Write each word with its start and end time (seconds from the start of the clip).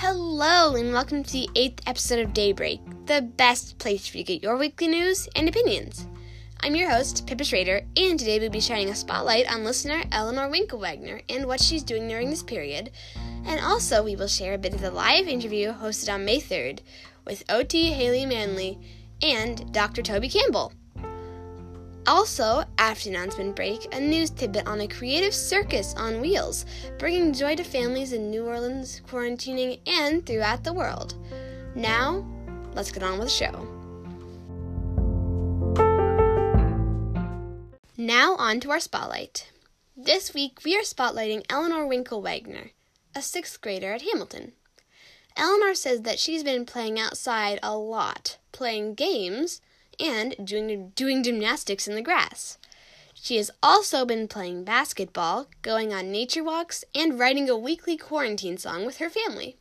Hello, 0.00 0.76
and 0.76 0.92
welcome 0.92 1.24
to 1.24 1.32
the 1.32 1.48
eighth 1.56 1.82
episode 1.84 2.20
of 2.20 2.32
Daybreak, 2.32 2.78
the 3.06 3.20
best 3.20 3.78
place 3.78 4.06
for 4.06 4.18
you 4.18 4.22
to 4.22 4.32
get 4.32 4.44
your 4.44 4.56
weekly 4.56 4.86
news 4.86 5.28
and 5.34 5.48
opinions. 5.48 6.06
I'm 6.60 6.76
your 6.76 6.88
host, 6.88 7.26
Pippa 7.26 7.42
Schrader, 7.42 7.80
and 7.96 8.16
today 8.16 8.38
we'll 8.38 8.48
be 8.48 8.60
shining 8.60 8.90
a 8.90 8.94
spotlight 8.94 9.52
on 9.52 9.64
listener 9.64 10.04
Eleanor 10.12 10.48
Winkelwagner 10.48 11.22
and 11.28 11.46
what 11.46 11.60
she's 11.60 11.82
doing 11.82 12.06
during 12.06 12.30
this 12.30 12.44
period. 12.44 12.92
And 13.44 13.58
also, 13.58 14.04
we 14.04 14.14
will 14.14 14.28
share 14.28 14.54
a 14.54 14.58
bit 14.58 14.72
of 14.72 14.80
the 14.80 14.92
live 14.92 15.26
interview 15.26 15.72
hosted 15.72 16.14
on 16.14 16.24
May 16.24 16.38
3rd 16.38 16.78
with 17.26 17.42
OT 17.48 17.90
Haley 17.90 18.24
Manley 18.24 18.78
and 19.20 19.72
Dr. 19.72 20.02
Toby 20.02 20.28
Campbell. 20.28 20.72
Also, 22.08 22.64
after 22.78 23.10
announcement 23.10 23.54
break, 23.54 23.94
a 23.94 24.00
news 24.00 24.30
tidbit 24.30 24.66
on 24.66 24.80
a 24.80 24.88
creative 24.88 25.34
circus 25.34 25.94
on 25.98 26.22
wheels, 26.22 26.64
bringing 26.98 27.34
joy 27.34 27.54
to 27.54 27.62
families 27.62 28.14
in 28.14 28.30
New 28.30 28.46
Orleans, 28.46 29.02
quarantining, 29.06 29.78
and 29.86 30.24
throughout 30.24 30.64
the 30.64 30.72
world. 30.72 31.16
Now, 31.74 32.26
let's 32.72 32.90
get 32.90 33.02
on 33.02 33.18
with 33.18 33.28
the 33.28 33.34
show. 33.34 33.68
Now, 37.98 38.36
on 38.36 38.60
to 38.60 38.70
our 38.70 38.80
spotlight. 38.80 39.52
This 39.94 40.32
week, 40.32 40.60
we 40.64 40.78
are 40.78 40.82
spotlighting 40.84 41.44
Eleanor 41.50 41.86
Winkelwagner, 41.86 42.70
a 43.14 43.20
sixth 43.20 43.60
grader 43.60 43.92
at 43.92 44.00
Hamilton. 44.00 44.52
Eleanor 45.36 45.74
says 45.74 46.00
that 46.02 46.18
she's 46.18 46.42
been 46.42 46.64
playing 46.64 46.98
outside 46.98 47.58
a 47.62 47.76
lot, 47.76 48.38
playing 48.50 48.94
games, 48.94 49.60
and 50.00 50.34
doing, 50.42 50.90
doing 50.94 51.22
gymnastics 51.22 51.88
in 51.88 51.94
the 51.94 52.02
grass. 52.02 52.58
She 53.14 53.36
has 53.36 53.50
also 53.62 54.04
been 54.04 54.28
playing 54.28 54.64
basketball, 54.64 55.48
going 55.62 55.92
on 55.92 56.12
nature 56.12 56.44
walks, 56.44 56.84
and 56.94 57.18
writing 57.18 57.50
a 57.50 57.56
weekly 57.56 57.96
quarantine 57.96 58.58
song 58.58 58.86
with 58.86 58.98
her 58.98 59.10
family. 59.10 59.56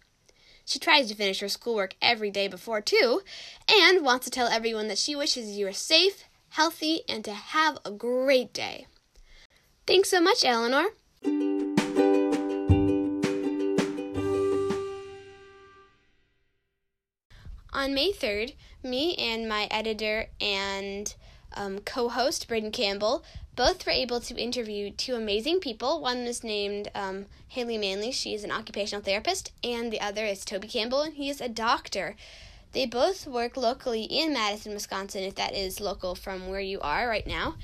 She 0.63 0.79
tries 0.79 1.07
to 1.07 1.15
finish 1.15 1.39
her 1.39 1.49
schoolwork 1.49 1.95
every 2.01 2.29
day 2.29 2.47
before, 2.47 2.81
too, 2.81 3.21
and 3.69 4.03
wants 4.03 4.25
to 4.25 4.31
tell 4.31 4.47
everyone 4.47 4.89
that 4.89 4.97
she 4.97 5.15
wishes 5.15 5.57
you 5.57 5.65
are 5.67 5.73
safe, 5.73 6.25
healthy, 6.49 7.01
and 7.07 7.23
to 7.25 7.31
have 7.31 7.77
a 7.85 7.91
great 7.91 8.53
day. 8.53 8.85
Thanks 9.87 10.09
so 10.09 10.19
much, 10.19 10.43
Eleanor. 10.43 10.87
On 17.73 17.93
May 17.93 18.11
3rd, 18.11 18.53
me 18.83 19.15
and 19.15 19.47
my 19.47 19.67
editor 19.69 20.27
and 20.39 21.13
um, 21.53 21.79
co 21.79 22.09
host, 22.09 22.47
Braden 22.47 22.71
Campbell, 22.71 23.23
both 23.55 23.85
were 23.85 23.91
able 23.91 24.19
to 24.21 24.35
interview 24.35 24.91
two 24.91 25.15
amazing 25.15 25.59
people. 25.59 25.99
One 25.99 26.19
is 26.19 26.43
named 26.43 26.89
um, 26.95 27.25
Haley 27.49 27.77
Manley, 27.77 28.11
she 28.11 28.33
is 28.33 28.43
an 28.43 28.51
occupational 28.51 29.03
therapist, 29.03 29.51
and 29.63 29.91
the 29.91 29.99
other 29.99 30.25
is 30.25 30.45
Toby 30.45 30.67
Campbell, 30.67 31.01
and 31.01 31.15
he 31.15 31.29
is 31.29 31.41
a 31.41 31.49
doctor. 31.49 32.15
They 32.73 32.85
both 32.85 33.25
work 33.25 33.57
locally 33.57 34.03
in 34.03 34.33
Madison, 34.33 34.73
Wisconsin, 34.73 35.23
if 35.23 35.35
that 35.35 35.53
is 35.53 35.81
local 35.81 36.15
from 36.15 36.47
where 36.47 36.59
you 36.59 36.79
are 36.81 37.07
right 37.07 37.25
now. 37.25 37.55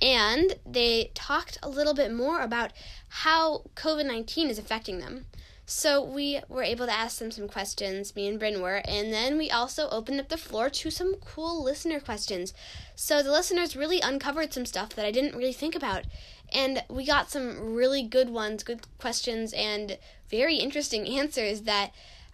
And 0.00 0.56
they 0.66 1.10
talked 1.14 1.58
a 1.62 1.68
little 1.68 1.94
bit 1.94 2.12
more 2.12 2.40
about 2.40 2.72
how 3.08 3.62
COVID 3.76 4.06
19 4.06 4.48
is 4.48 4.58
affecting 4.58 4.98
them. 4.98 5.26
So 5.74 6.04
we 6.04 6.38
were 6.50 6.62
able 6.62 6.84
to 6.84 6.92
ask 6.92 7.18
them 7.18 7.30
some 7.30 7.48
questions, 7.48 8.14
me 8.14 8.28
and 8.28 8.38
Bryn 8.38 8.60
were, 8.60 8.82
and 8.84 9.10
then 9.10 9.38
we 9.38 9.50
also 9.50 9.88
opened 9.88 10.20
up 10.20 10.28
the 10.28 10.36
floor 10.36 10.68
to 10.68 10.90
some 10.90 11.14
cool 11.14 11.64
listener 11.64 11.98
questions. 11.98 12.52
So 12.94 13.22
the 13.22 13.32
listeners 13.32 13.74
really 13.74 13.98
uncovered 13.98 14.52
some 14.52 14.66
stuff 14.66 14.90
that 14.90 15.06
I 15.06 15.10
didn't 15.10 15.34
really 15.34 15.54
think 15.54 15.74
about. 15.74 16.04
And 16.52 16.84
we 16.90 17.06
got 17.06 17.30
some 17.30 17.74
really 17.74 18.02
good 18.02 18.28
ones, 18.28 18.62
good 18.62 18.86
questions, 18.98 19.54
and 19.54 19.96
very 20.28 20.56
interesting 20.56 21.08
answers 21.08 21.62
that 21.62 21.92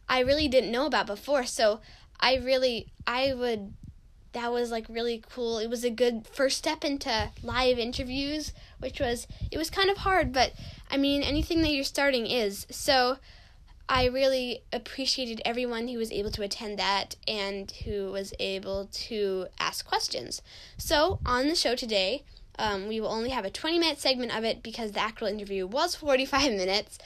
I 0.08 0.18
really 0.18 0.48
didn't 0.48 0.72
know 0.72 0.86
about 0.86 1.06
before. 1.06 1.44
So 1.44 1.80
I 2.18 2.36
really, 2.38 2.88
I 3.06 3.34
would, 3.34 3.72
that 4.32 4.52
was 4.52 4.72
like 4.72 4.86
really 4.88 5.22
cool. 5.30 5.58
It 5.58 5.70
was 5.70 5.84
a 5.84 5.90
good 5.90 6.26
first 6.26 6.58
step 6.58 6.84
into 6.84 7.30
live 7.44 7.78
interviews, 7.78 8.52
which 8.80 8.98
was, 8.98 9.28
it 9.52 9.58
was 9.58 9.70
kind 9.70 9.90
of 9.90 9.98
hard, 9.98 10.32
but 10.32 10.52
I 10.90 10.96
mean, 10.96 11.22
anything 11.22 11.62
that 11.62 11.72
you're 11.72 11.84
starting 11.84 12.26
is. 12.26 12.66
So 12.70 13.18
I 13.88 14.04
really 14.04 14.62
appreciated 14.70 15.40
everyone 15.44 15.88
who 15.88 15.96
was 15.96 16.12
able 16.12 16.30
to 16.32 16.42
attend 16.42 16.78
that 16.78 17.16
and 17.26 17.70
who 17.84 18.12
was 18.12 18.34
able 18.38 18.86
to 18.86 19.46
ask 19.58 19.86
questions. 19.86 20.42
So, 20.76 21.20
on 21.24 21.48
the 21.48 21.54
show 21.54 21.74
today, 21.74 22.22
um, 22.58 22.86
we 22.86 23.00
will 23.00 23.08
only 23.08 23.30
have 23.30 23.46
a 23.46 23.50
20 23.50 23.78
minute 23.78 23.98
segment 23.98 24.36
of 24.36 24.44
it 24.44 24.62
because 24.62 24.92
the 24.92 25.00
actual 25.00 25.28
interview 25.28 25.66
was 25.66 25.94
45 25.94 26.52
minutes. 26.52 26.98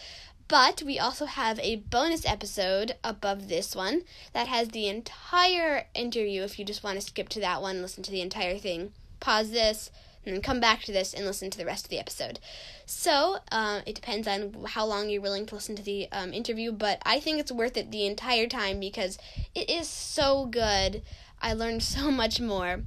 But 0.49 0.83
we 0.83 0.99
also 0.99 1.27
have 1.27 1.59
a 1.61 1.77
bonus 1.77 2.27
episode 2.27 2.97
above 3.05 3.49
this 3.49 3.77
one 3.77 4.03
that 4.33 4.49
has 4.49 4.69
the 4.69 4.89
entire 4.89 5.87
interview. 5.95 6.43
If 6.43 6.59
you 6.59 6.65
just 6.65 6.83
want 6.83 7.01
to 7.01 7.07
skip 7.07 7.29
to 7.31 7.41
that 7.41 7.63
one, 7.63 7.81
listen 7.81 8.03
to 8.03 8.11
the 8.11 8.21
entire 8.21 8.59
thing, 8.59 8.93
pause 9.21 9.53
this, 9.53 9.91
and 10.25 10.35
then 10.35 10.43
come 10.43 10.61
back 10.61 10.83
to 10.83 10.93
this 10.93 11.13
and 11.15 11.27
listen 11.27 11.51
to 11.51 11.59
the 11.59 11.67
rest 11.67 11.87
of 11.87 11.91
the 11.91 11.99
episode. 11.99 12.39
So 12.87 13.39
uh, 13.51 13.81
it 13.87 13.95
depends 13.95 14.29
on 14.29 14.55
how 14.69 14.87
long 14.87 15.09
you're 15.09 15.23
willing 15.23 15.47
to 15.47 15.55
listen 15.55 15.77
to 15.77 15.83
the 15.83 16.09
um, 16.13 16.33
interview, 16.33 16.73
but 16.73 17.01
I 17.05 17.21
think 17.21 17.39
it's 17.39 17.53
worth 17.53 17.77
it 17.77 17.91
the 17.91 18.07
entire 18.07 18.47
time 18.47 18.81
because 18.81 19.19
it 19.55 19.69
is 19.69 19.89
so 19.89 20.47
good. 20.47 21.03
I 21.41 21.55
learned 21.55 21.83
so 21.83 22.11
much 22.11 22.41
more, 22.41 22.83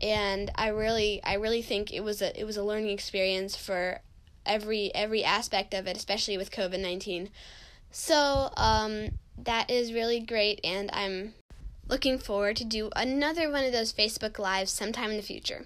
and 0.00 0.50
I 0.54 0.68
really, 0.68 1.20
I 1.24 1.34
really 1.34 1.62
think 1.62 1.92
it 1.92 2.00
was 2.00 2.22
a 2.22 2.38
it 2.38 2.44
was 2.44 2.56
a 2.56 2.62
learning 2.62 2.90
experience 2.90 3.56
for 3.56 4.00
every 4.46 4.94
every 4.94 5.24
aspect 5.24 5.74
of 5.74 5.86
it, 5.86 5.96
especially 5.96 6.38
with 6.38 6.50
COVID 6.50 6.80
nineteen. 6.80 7.30
So 7.90 8.50
um, 8.56 9.10
that 9.36 9.70
is 9.70 9.92
really 9.92 10.20
great, 10.20 10.60
and 10.62 10.90
I'm 10.92 11.34
looking 11.88 12.18
forward 12.18 12.56
to 12.56 12.64
do 12.64 12.90
another 12.94 13.50
one 13.50 13.64
of 13.64 13.72
those 13.72 13.92
Facebook 13.92 14.38
lives 14.38 14.70
sometime 14.70 15.10
in 15.10 15.16
the 15.16 15.22
future. 15.22 15.64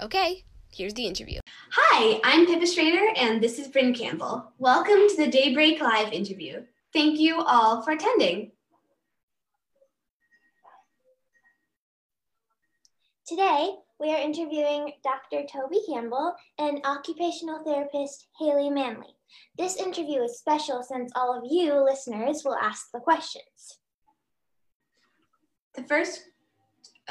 Okay, 0.00 0.44
here's 0.70 0.94
the 0.94 1.04
interview. 1.04 1.40
Hi, 1.72 2.20
I'm 2.22 2.46
Pippa 2.46 2.68
Schrader, 2.68 3.04
and 3.16 3.42
this 3.42 3.58
is 3.58 3.66
Bryn 3.66 3.92
Campbell. 3.92 4.52
Welcome 4.58 5.08
to 5.08 5.16
the 5.16 5.26
Daybreak 5.26 5.80
Live 5.80 6.12
interview. 6.12 6.62
Thank 6.92 7.18
you 7.18 7.42
all 7.42 7.82
for 7.82 7.90
attending. 7.90 8.52
Today, 13.26 13.72
we 13.98 14.14
are 14.14 14.20
interviewing 14.20 14.92
Dr. 15.02 15.44
Toby 15.52 15.80
Campbell 15.92 16.36
and 16.58 16.80
occupational 16.84 17.64
therapist 17.64 18.28
Haley 18.38 18.70
Manley. 18.70 19.16
This 19.58 19.74
interview 19.78 20.22
is 20.22 20.38
special 20.38 20.84
since 20.84 21.10
all 21.16 21.36
of 21.36 21.50
you 21.50 21.74
listeners 21.74 22.42
will 22.44 22.54
ask 22.54 22.92
the 22.94 23.00
questions. 23.00 23.80
The 25.74 25.82
first, 25.82 26.22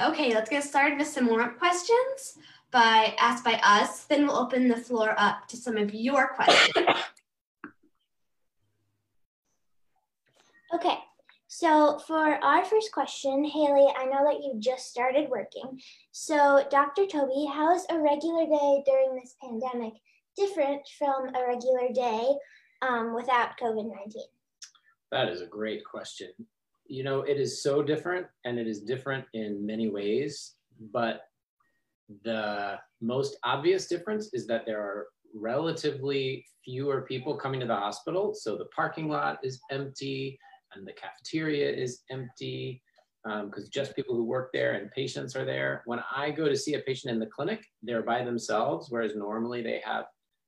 okay, 0.01 0.33
let's 0.33 0.49
get 0.49 0.63
started 0.63 0.97
with 0.97 1.09
some 1.09 1.27
warm-up 1.27 1.59
questions 1.59 2.37
by 2.71 3.15
asked 3.19 3.43
by 3.43 3.59
us. 3.63 4.05
Then 4.05 4.27
we'll 4.27 4.37
open 4.37 4.67
the 4.67 4.77
floor 4.77 5.15
up 5.17 5.47
to 5.49 5.57
some 5.57 5.77
of 5.77 5.93
your 5.93 6.27
questions. 6.29 6.87
Okay, 10.73 10.97
so 11.47 11.97
for 11.99 12.43
our 12.43 12.65
first 12.65 12.91
question, 12.91 13.45
Haley, 13.45 13.87
I 13.97 14.05
know 14.05 14.25
that 14.25 14.43
you 14.43 14.55
just 14.59 14.89
started 14.89 15.29
working. 15.29 15.79
So, 16.11 16.65
Dr. 16.69 17.05
Toby, 17.05 17.47
how 17.51 17.73
is 17.73 17.85
a 17.89 17.97
regular 17.97 18.45
day 18.45 18.83
during 18.85 19.15
this 19.15 19.35
pandemic 19.41 19.93
different 20.35 20.81
from 20.97 21.29
a 21.33 21.47
regular 21.47 21.93
day 21.93 22.27
um, 22.81 23.15
without 23.15 23.57
COVID 23.59 23.89
19? 23.89 24.23
That 25.11 25.29
is 25.29 25.41
a 25.41 25.47
great 25.47 25.85
question. 25.85 26.31
You 26.85 27.05
know, 27.05 27.21
it 27.21 27.39
is 27.39 27.63
so 27.63 27.81
different 27.81 28.27
and 28.43 28.59
it 28.59 28.67
is 28.67 28.81
different 28.81 29.25
in 29.33 29.65
many 29.65 29.87
ways, 29.87 30.55
but 30.91 31.26
the 32.23 32.77
most 33.01 33.37
obvious 33.43 33.87
difference 33.87 34.29
is 34.33 34.47
that 34.47 34.65
there 34.65 34.81
are 34.81 35.07
relatively 35.33 36.45
fewer 36.63 37.01
people 37.01 37.35
coming 37.35 37.59
to 37.59 37.65
the 37.65 37.75
hospital. 37.75 38.33
So 38.33 38.57
the 38.57 38.65
parking 38.75 39.07
lot 39.09 39.39
is 39.43 39.59
empty 39.71 40.39
and 40.75 40.87
the 40.87 40.93
cafeteria 40.93 41.69
is 41.71 42.01
empty 42.09 42.81
because 43.23 43.63
um, 43.63 43.69
just 43.71 43.95
people 43.95 44.15
who 44.15 44.23
work 44.23 44.51
there 44.53 44.73
and 44.73 44.91
patients 44.91 45.35
are 45.35 45.45
there. 45.45 45.81
When 45.85 45.99
I 46.15 46.31
go 46.31 46.47
to 46.47 46.55
see 46.55 46.75
a 46.75 46.79
patient 46.79 47.13
in 47.13 47.19
the 47.19 47.25
clinic, 47.25 47.65
they're 47.83 48.03
by 48.03 48.23
themselves, 48.23 48.87
whereas 48.89 49.15
normally 49.15 49.61
they 49.61 49.81
have 49.83 50.05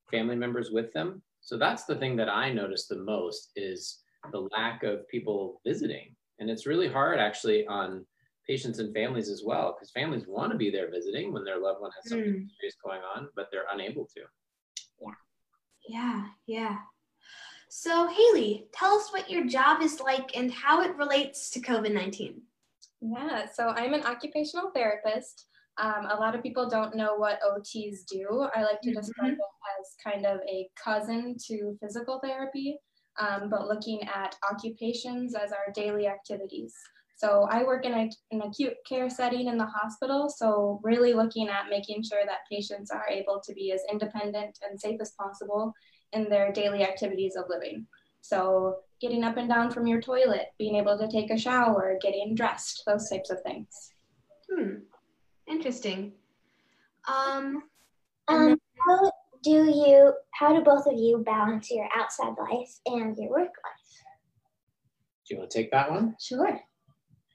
family 0.10 0.36
members 0.36 0.72
with 0.72 0.92
them. 0.94 1.22
So 1.42 1.58
that's 1.58 1.86
the 1.86 1.96
thing 1.96 2.16
that 2.18 2.30
I 2.30 2.52
notice 2.52 2.88
the 2.88 2.98
most 2.98 3.52
is 3.56 4.00
the 4.32 4.48
lack 4.56 4.84
of 4.84 5.08
people 5.08 5.62
visiting. 5.66 6.16
And 6.40 6.50
it's 6.50 6.66
really 6.66 6.88
hard 6.88 7.20
actually 7.20 7.68
on 7.68 8.06
patients 8.50 8.80
and 8.80 8.94
families 8.94 9.30
as 9.30 9.44
well, 9.46 9.76
because 9.76 9.92
families 9.92 10.26
want 10.28 10.52
to 10.52 10.58
be 10.58 10.72
there 10.72 10.90
visiting 10.90 11.32
when 11.32 11.44
their 11.44 11.60
loved 11.60 11.82
one 11.82 11.92
has 11.96 12.10
something 12.10 12.28
mm. 12.28 12.48
serious 12.60 12.76
going 12.84 13.02
on, 13.16 13.30
but 13.36 13.48
they're 13.52 13.70
unable 13.72 14.06
to. 14.06 14.22
Yeah. 15.00 15.14
Yeah, 15.88 16.24
yeah. 16.48 16.78
So, 17.70 18.08
Haley, 18.08 18.68
tell 18.74 18.94
us 18.96 19.14
what 19.14 19.30
your 19.30 19.46
job 19.46 19.84
is 19.84 20.00
like 20.00 20.36
and 20.36 20.52
how 20.52 20.82
it 20.82 20.98
relates 20.98 21.52
to 21.52 21.60
COVID 21.60 21.94
19. 21.94 22.42
Yeah, 23.02 23.46
so 23.54 23.70
I'm 23.70 23.94
an 23.94 24.04
occupational 24.04 24.72
therapist. 24.72 25.46
Um, 25.78 26.08
a 26.10 26.16
lot 26.16 26.36
of 26.36 26.42
people 26.42 26.68
don't 26.68 26.96
know 26.96 27.16
what 27.16 27.40
OTs 27.42 28.00
do. 28.10 28.48
I 28.56 28.64
like 28.64 28.82
to 28.82 28.94
describe 28.94 29.34
mm-hmm. 29.34 29.40
it 29.40 29.80
as 29.80 30.14
kind 30.14 30.26
of 30.26 30.40
a 30.50 30.68
cousin 30.84 31.36
to 31.48 31.78
physical 31.82 32.20
therapy. 32.24 32.80
um, 33.20 33.50
but 33.50 33.68
looking 33.68 34.02
at 34.04 34.36
occupations 34.50 35.36
as 35.36 35.52
our 35.52 35.72
daily 35.74 36.08
activities. 36.08 36.74
So 37.20 37.50
I 37.52 37.64
work 37.64 37.86
in 37.86 37.94
a, 37.94 38.10
an 38.32 38.42
acute 38.44 38.76
care 38.88 39.10
setting 39.10 39.48
in 39.50 39.58
the 39.58 39.66
hospital, 39.66 40.30
so 40.30 40.80
really 40.84 41.14
looking 41.14 41.50
at 41.50 41.70
making 41.70 42.04
sure 42.04 42.22
that 42.26 42.48
patients 42.50 42.92
are 42.92 43.10
able 43.10 43.42
to 43.44 43.54
be 43.54 43.74
as 43.74 43.82
independent 43.92 44.58
and 44.64 44.80
safe 44.80 45.02
as 45.02 45.12
possible 45.20 45.74
in 46.14 46.30
their 46.30 46.54
daily 46.54 46.82
activities 46.82 47.36
of 47.36 47.44
living. 47.50 47.86
So 48.22 48.78
getting 49.02 49.26
up 49.26 49.36
and 49.36 49.50
down 49.50 49.70
from 49.70 49.86
your 49.86 50.00
toilet, 50.00 50.48
being 50.58 50.76
able 50.76 50.98
to 50.98 51.10
take 51.10 51.30
a 51.30 51.38
shower, 51.38 51.98
getting 52.02 52.36
dressed, 52.36 52.84
those 52.88 53.10
types 53.10 53.32
of 53.32 53.42
things. 53.42 53.92
Hmm. 54.50 54.76
Interesting. 55.46 56.14
Um, 57.06 57.64
Um, 58.30 58.58
how 58.88 59.12
do 59.44 59.52
you, 59.52 60.14
how 60.32 60.54
do 60.56 60.62
both 60.64 60.86
of 60.86 60.94
you 60.94 61.24
balance 61.26 61.70
your 61.70 61.90
outside 61.98 62.36
life 62.40 62.72
and 62.86 63.18
your 63.18 63.30
work 63.30 63.56
life? 63.68 63.92
Do 65.28 65.34
you 65.34 65.40
want 65.40 65.52
to 65.52 65.58
take 65.58 65.72
that 65.72 65.92
one? 65.92 66.16
Sure. 66.22 66.60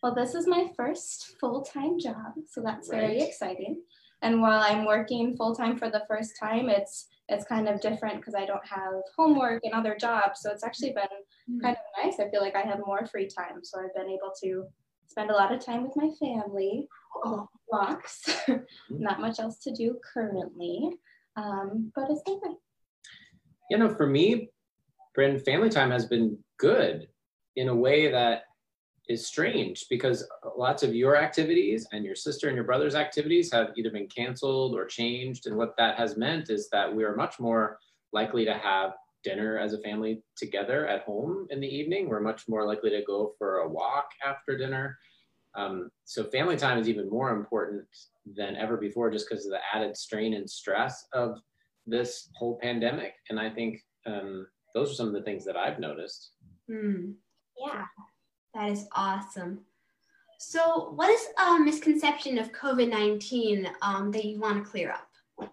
Well, 0.05 0.15
this 0.15 0.35
is 0.35 0.47
my 0.47 0.69
first 0.77 1.37
full 1.41 1.63
time 1.63 1.99
job, 1.99 2.35
so 2.47 2.61
that's 2.61 2.91
very 2.91 3.23
exciting. 3.23 3.81
And 4.21 4.43
while 4.43 4.61
I'm 4.61 4.85
working 4.85 5.35
full 5.35 5.55
time 5.55 5.79
for 5.79 5.89
the 5.89 6.03
first 6.07 6.33
time, 6.39 6.69
it's 6.69 7.07
it's 7.31 7.47
kind 7.47 7.71
of 7.71 7.81
different 7.81 8.17
because 8.17 8.35
I 8.35 8.45
don't 8.45 8.67
have 8.69 9.01
homework 9.17 9.63
and 9.65 9.73
other 9.73 9.97
jobs. 9.99 10.41
So 10.43 10.51
it's 10.51 10.63
actually 10.63 10.93
been 10.93 11.63
kind 11.63 11.75
of 11.75 12.05
nice. 12.05 12.21
I 12.21 12.29
feel 12.29 12.43
like 12.43 12.55
I 12.55 12.69
have 12.69 12.81
more 12.85 13.07
free 13.07 13.27
time, 13.27 13.61
so 13.63 13.81
I've 13.81 13.95
been 13.95 14.11
able 14.11 14.31
to 14.43 14.67
spend 15.07 15.31
a 15.31 15.35
lot 15.35 15.55
of 15.55 15.65
time 15.65 15.85
with 15.85 15.97
my 15.97 16.11
family, 16.21 16.87
Oh. 17.25 17.49
walks. 17.73 18.29
Not 18.91 19.23
much 19.23 19.41
else 19.41 19.59
to 19.61 19.73
do 19.73 19.99
currently, 20.13 20.91
um, 21.37 21.91
but 21.95 22.11
it's 22.11 22.21
been 22.27 22.41
great. 22.41 22.57
You 23.71 23.79
know, 23.79 23.89
for 23.89 24.07
me, 24.07 24.51
Brandon, 25.15 25.41
family 25.41 25.71
time 25.71 25.93
has 25.93 26.05
been 26.05 26.37
good 26.59 27.09
in 27.57 27.69
a 27.69 27.75
way 27.75 28.11
that 28.11 28.43
is 29.09 29.27
strange 29.27 29.87
because 29.91 30.27
lots 30.57 30.83
of 30.83 30.95
your 30.95 31.17
activities 31.17 31.87
and 31.93 32.05
your 32.05 32.15
sister 32.15 32.49
and 32.49 32.57
your 32.57 32.65
brother's 32.65 32.95
activities 32.95 33.53
have 33.53 33.73
either 33.77 33.91
been 33.91 34.09
canceled 34.09 34.75
or 34.75 34.87
changed. 34.87 35.47
And 35.47 35.57
what 35.57 35.77
that 35.77 35.97
has 35.99 36.17
meant 36.17 36.51
is 36.51 36.69
that 36.71 36.95
we 36.95 37.05
are 37.05 37.15
much 37.15 37.39
more 37.39 37.79
likely 38.13 38.45
to 38.45 38.55
have 38.55 38.93
dinner 39.23 39.59
as 39.59 39.73
a 39.73 39.79
family 39.81 40.23
together 40.37 40.87
at 40.87 41.03
home 41.03 41.47
in 41.51 41.61
the 41.61 41.69
evening. 41.69 42.09
We're 42.09 42.21
much 42.21 42.49
more 42.49 42.67
likely 42.67 42.91
to 42.91 43.03
go 43.07 43.35
for 43.39 43.59
a 43.59 43.69
walk 43.69 44.09
after 44.25 44.57
dinner. 44.57 44.99
Um, 45.55 45.91
so 46.05 46.25
family 46.25 46.57
time 46.57 46.79
is 46.79 46.89
even 46.89 47.09
more 47.09 47.31
important 47.31 47.85
than 48.37 48.57
ever 48.57 48.77
before 48.77 49.11
just 49.11 49.29
because 49.29 49.45
of 49.45 49.53
the 49.53 49.61
added 49.75 49.97
strain 49.97 50.35
and 50.35 50.49
stress 50.49 51.07
of 51.13 51.39
this 51.87 52.31
whole 52.37 52.59
pandemic. 52.61 53.15
And 53.31 53.39
I 53.39 53.51
think 53.51 53.83
um, 54.07 54.47
those 54.75 54.91
are 54.91 54.95
some 54.95 55.09
of 55.09 55.15
the 55.15 55.23
things 55.23 55.45
that 55.45 55.57
I've 55.57 55.79
noticed. 55.79 56.33
Hmm. 56.69 57.13
Yeah. 57.59 57.85
That 58.55 58.71
is 58.71 58.87
awesome. 58.93 59.61
So, 60.39 60.93
what 60.95 61.11
is 61.11 61.27
a 61.45 61.59
misconception 61.59 62.39
of 62.39 62.53
COVID 62.53 62.89
19 62.89 63.69
um, 63.83 64.11
that 64.13 64.25
you 64.25 64.39
want 64.39 64.65
to 64.65 64.71
clear 64.71 64.93
up? 64.93 65.51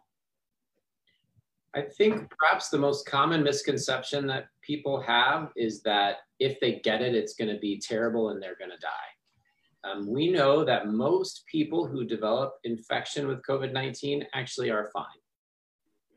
I 1.74 1.82
think 1.82 2.30
perhaps 2.38 2.70
the 2.70 2.78
most 2.78 3.06
common 3.06 3.44
misconception 3.44 4.28
that 4.28 4.48
people 4.62 5.00
have 5.02 5.52
is 5.56 5.82
that 5.84 6.18
if 6.40 6.60
they 6.60 6.82
get 6.84 7.02
it, 7.02 7.16
it's 7.16 7.34
going 7.34 7.54
to 7.54 7.60
be 7.60 7.80
terrible 7.80 8.30
and 8.30 8.42
they're 8.42 8.58
going 8.58 8.72
to 8.72 8.78
die. 8.78 9.90
Um, 9.90 10.12
we 10.12 10.30
know 10.30 10.64
that 10.66 10.90
most 10.90 11.44
people 11.50 11.88
who 11.88 12.04
develop 12.04 12.56
infection 12.66 13.28
with 13.28 13.42
COVID 13.44 13.72
19 13.72 14.28
actually 14.34 14.70
are 14.70 14.92
fine. 14.94 15.06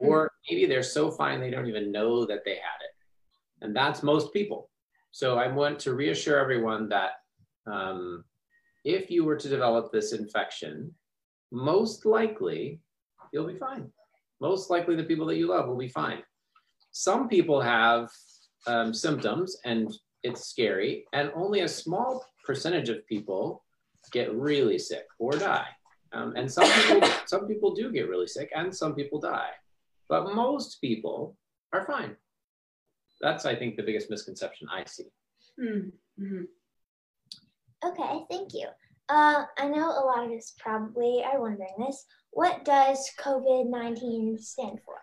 Or 0.01 0.31
maybe 0.51 0.67
they're 0.67 0.83
so 0.83 1.11
fine 1.11 1.41
they 1.41 1.51
don't 1.51 1.69
even 1.69 1.93
know 1.93 2.27
that 2.27 2.45
they 2.45 2.57
had 2.57 2.83
it. 2.83 3.65
And 3.65 3.75
that's 3.75 4.03
most 4.03 4.33
people. 4.33 4.69
So 5.15 5.39
I 5.39 5.47
want 5.47 5.79
to 5.81 5.95
reassure 5.95 6.39
everyone 6.39 6.89
that 6.89 7.13
um, 7.67 8.25
if 8.85 9.11
you 9.11 9.25
were 9.25 9.37
to 9.37 9.49
develop 9.49 9.93
this 9.93 10.13
infection, 10.13 10.93
most 11.53 12.05
likely 12.05 12.81
you'll 13.33 13.47
be 13.47 13.59
fine 13.59 13.91
most 14.41 14.71
likely 14.71 14.95
the 14.95 15.05
people 15.05 15.27
that 15.27 15.37
you 15.37 15.49
love 15.49 15.67
will 15.67 15.77
be 15.77 15.89
fine. 15.89 16.23
Some 16.91 17.29
people 17.29 17.61
have 17.61 18.11
um, 18.67 18.93
symptoms 18.93 19.57
and 19.65 19.93
it's 20.23 20.47
scary, 20.49 21.05
and 21.13 21.31
only 21.35 21.61
a 21.61 21.69
small 21.69 22.25
percentage 22.45 22.89
of 22.89 23.07
people 23.07 23.65
get 24.13 24.35
really 24.35 24.79
sick 24.79 25.07
or 25.19 25.33
die. 25.33 25.69
Um, 26.13 26.35
and 26.37 26.51
some 26.51 26.71
people, 26.71 27.09
some 27.27 27.47
people 27.47 27.75
do 27.75 27.91
get 27.91 28.09
really 28.09 28.27
sick, 28.27 28.51
and 28.55 28.75
some 28.75 28.95
people 28.95 29.19
die. 29.21 29.51
But 30.09 30.35
most 30.35 30.81
people 30.81 31.37
are 31.73 31.85
fine. 31.85 32.17
That's, 33.25 33.47
I 33.47 33.55
think, 33.55 33.77
the 33.77 33.83
biggest 33.83 34.11
misconception 34.11 34.69
I 34.71 34.85
see. 34.87 35.07
Hmm. 35.59 35.89
mhm. 36.21 36.45
Okay, 37.83 38.25
thank 38.31 38.53
you. 38.53 38.69
Uh, 39.09 39.45
I 39.59 39.67
know 39.67 39.89
a 39.89 40.05
lot 40.05 40.27
of 40.27 40.33
us 40.33 40.53
probably 40.59 41.23
are 41.25 41.41
wondering 41.41 41.75
this. 41.79 42.05
What 42.33 42.67
does 42.67 43.11
COVID 43.19 43.71
19 43.71 44.39
stand 44.39 44.79
for? 44.85 44.97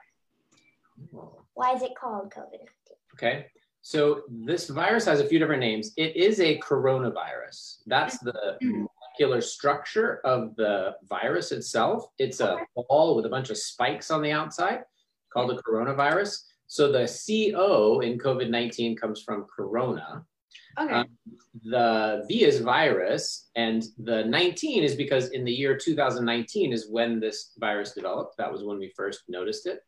Why 1.56 1.73
is 1.73 1.81
it 1.81 1.95
called 2.00 2.31
COVID 2.31 2.59
19? 2.59 2.68
Okay. 3.15 3.45
So 3.81 4.21
this 4.29 4.69
virus 4.69 5.06
has 5.06 5.19
a 5.19 5.25
few 5.25 5.39
different 5.39 5.62
names. 5.62 5.91
It 5.97 6.15
is 6.15 6.39
a 6.39 6.59
coronavirus. 6.59 7.77
That's 7.88 8.19
the 8.19 8.57
molecular 8.62 9.41
structure 9.41 10.21
of 10.23 10.56
the 10.57 10.95
virus 11.09 11.51
itself. 11.51 12.06
It's 12.19 12.39
a 12.39 12.59
ball 12.75 13.15
with 13.15 13.25
a 13.25 13.29
bunch 13.29 13.50
of 13.50 13.57
spikes 13.57 14.12
on 14.12 14.21
the 14.21 14.31
outside 14.31 14.81
called 15.33 15.50
a 15.51 15.62
coronavirus. 15.63 16.44
So 16.71 16.89
the 16.89 17.03
CO 17.03 18.00
in 18.00 18.18
COVID 18.18 18.50
19 18.50 18.95
comes 18.95 19.21
from 19.21 19.45
corona. 19.53 20.23
Okay. 20.79 20.94
Um, 20.94 21.07
the 21.65 22.23
V 22.29 22.45
is 22.45 22.62
virus, 22.62 23.50
and 23.57 23.83
the 23.97 24.23
19 24.23 24.81
is 24.81 24.95
because 24.95 25.31
in 25.31 25.44
the 25.44 25.51
year 25.51 25.75
2019 25.75 26.71
is 26.71 26.89
when 26.89 27.19
this 27.19 27.51
virus 27.59 27.91
developed. 27.91 28.38
That 28.38 28.50
was 28.50 28.63
when 28.63 28.79
we 28.79 28.94
first 28.95 29.23
noticed 29.27 29.68
it. 29.68 29.81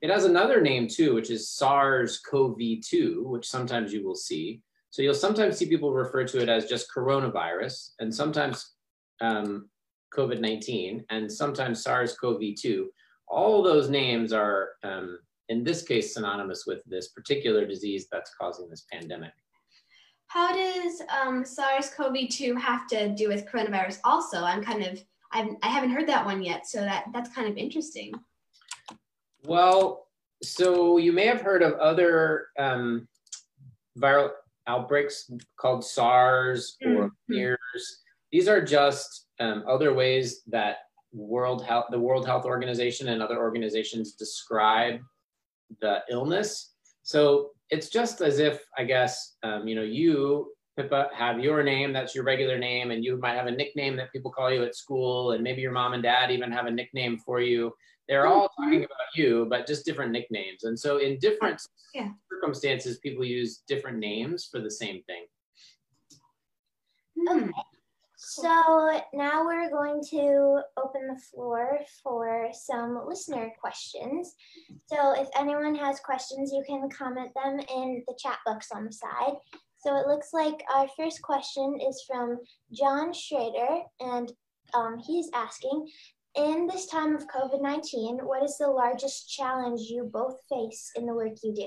It 0.00 0.08
has 0.08 0.24
another 0.24 0.62
name 0.62 0.88
too, 0.88 1.14
which 1.14 1.28
is 1.28 1.50
SARS 1.50 2.20
CoV 2.20 2.56
2, 2.82 3.24
which 3.28 3.46
sometimes 3.46 3.92
you 3.92 4.02
will 4.02 4.14
see. 4.14 4.62
So 4.88 5.02
you'll 5.02 5.12
sometimes 5.12 5.58
see 5.58 5.66
people 5.66 5.92
refer 5.92 6.24
to 6.24 6.40
it 6.40 6.48
as 6.48 6.64
just 6.64 6.90
coronavirus, 6.96 7.90
and 7.98 8.14
sometimes 8.14 8.72
um, 9.20 9.68
COVID 10.16 10.40
19, 10.40 11.04
and 11.10 11.30
sometimes 11.30 11.82
SARS 11.82 12.16
CoV 12.16 12.40
2. 12.58 12.88
All 13.28 13.62
those 13.62 13.90
names 13.90 14.32
are, 14.32 14.70
um, 14.82 15.18
in 15.52 15.62
this 15.62 15.82
case, 15.82 16.14
synonymous 16.14 16.64
with 16.66 16.82
this 16.86 17.08
particular 17.08 17.66
disease 17.66 18.08
that's 18.10 18.32
causing 18.40 18.68
this 18.70 18.86
pandemic. 18.90 19.32
How 20.28 20.50
does 20.50 21.02
um, 21.20 21.44
SARS-CoV-2 21.44 22.58
have 22.58 22.86
to 22.88 23.10
do 23.14 23.28
with 23.28 23.46
coronavirus? 23.46 23.98
Also, 24.02 24.42
I'm 24.42 24.64
kind 24.64 24.82
of 24.82 25.04
I've, 25.34 25.48
I 25.62 25.68
haven't 25.68 25.90
heard 25.90 26.08
that 26.08 26.24
one 26.26 26.42
yet, 26.42 26.66
so 26.66 26.80
that 26.80 27.04
that's 27.12 27.34
kind 27.34 27.48
of 27.48 27.56
interesting. 27.56 28.12
Well, 29.44 30.08
so 30.42 30.98
you 30.98 31.12
may 31.12 31.26
have 31.26 31.40
heard 31.40 31.62
of 31.62 31.72
other 31.74 32.48
um, 32.58 33.08
viral 33.98 34.30
outbreaks 34.66 35.30
called 35.58 35.84
SARS 35.84 36.76
or 36.84 37.08
Mhm. 37.08 37.10
MERS. 37.28 38.02
These 38.30 38.48
are 38.48 38.62
just 38.62 39.26
um, 39.40 39.64
other 39.66 39.92
ways 39.94 40.42
that 40.46 40.76
World 41.12 41.64
Health, 41.64 41.86
the 41.90 41.98
World 41.98 42.26
Health 42.26 42.44
Organization, 42.44 43.08
and 43.08 43.22
other 43.22 43.38
organizations 43.38 44.12
describe 44.12 45.00
the 45.80 46.00
illness. 46.10 46.74
So 47.02 47.50
it's 47.70 47.88
just 47.88 48.20
as 48.20 48.38
if, 48.38 48.62
I 48.76 48.84
guess, 48.84 49.36
um, 49.42 49.66
you 49.66 49.74
know, 49.74 49.82
you 49.82 50.52
Pippa 50.76 51.08
have 51.14 51.40
your 51.40 51.62
name, 51.62 51.92
that's 51.92 52.14
your 52.14 52.24
regular 52.24 52.58
name, 52.58 52.90
and 52.90 53.04
you 53.04 53.18
might 53.18 53.34
have 53.34 53.46
a 53.46 53.50
nickname 53.50 53.96
that 53.96 54.12
people 54.12 54.30
call 54.30 54.50
you 54.50 54.64
at 54.64 54.74
school, 54.74 55.32
and 55.32 55.42
maybe 55.42 55.60
your 55.60 55.72
mom 55.72 55.92
and 55.92 56.02
dad 56.02 56.30
even 56.30 56.50
have 56.50 56.66
a 56.66 56.70
nickname 56.70 57.18
for 57.18 57.40
you. 57.40 57.72
They're 58.08 58.26
all 58.26 58.48
talking 58.58 58.84
about 58.84 59.14
you, 59.14 59.46
but 59.48 59.66
just 59.66 59.84
different 59.84 60.12
nicknames. 60.12 60.64
And 60.64 60.78
so, 60.78 60.98
in 60.98 61.18
different 61.18 61.60
Yeah. 61.94 62.10
circumstances, 62.30 62.98
people 62.98 63.24
use 63.24 63.58
different 63.68 63.98
names 63.98 64.46
for 64.50 64.60
the 64.60 64.70
same 64.70 65.02
thing. 65.04 65.26
Hmm. 67.18 67.50
So 68.34 69.00
now 69.12 69.44
we're 69.44 69.68
going 69.68 70.02
to 70.10 70.62
open 70.78 71.06
the 71.06 71.20
floor 71.30 71.78
for 72.02 72.48
some 72.54 72.98
listener 73.06 73.52
questions. 73.60 74.34
So 74.86 75.12
if 75.20 75.28
anyone 75.38 75.74
has 75.74 76.00
questions, 76.00 76.50
you 76.50 76.64
can 76.66 76.88
comment 76.88 77.30
them 77.34 77.60
in 77.60 78.02
the 78.08 78.14
chat 78.18 78.38
box 78.46 78.68
on 78.74 78.86
the 78.86 78.92
side. 78.92 79.34
So 79.76 79.96
it 79.96 80.06
looks 80.06 80.28
like 80.32 80.64
our 80.74 80.88
first 80.96 81.20
question 81.20 81.78
is 81.86 82.04
from 82.06 82.38
John 82.72 83.12
Schrader, 83.12 83.82
and 84.00 84.32
um, 84.72 84.98
he's 85.06 85.28
asking, 85.34 85.88
in 86.34 86.66
this 86.66 86.86
time 86.86 87.14
of 87.14 87.28
COVID-19, 87.28 88.22
what 88.22 88.42
is 88.42 88.56
the 88.56 88.68
largest 88.68 89.30
challenge 89.30 89.82
you 89.82 90.08
both 90.10 90.36
face 90.48 90.90
in 90.96 91.04
the 91.04 91.12
work 91.14 91.34
you 91.42 91.54
do? 91.54 91.66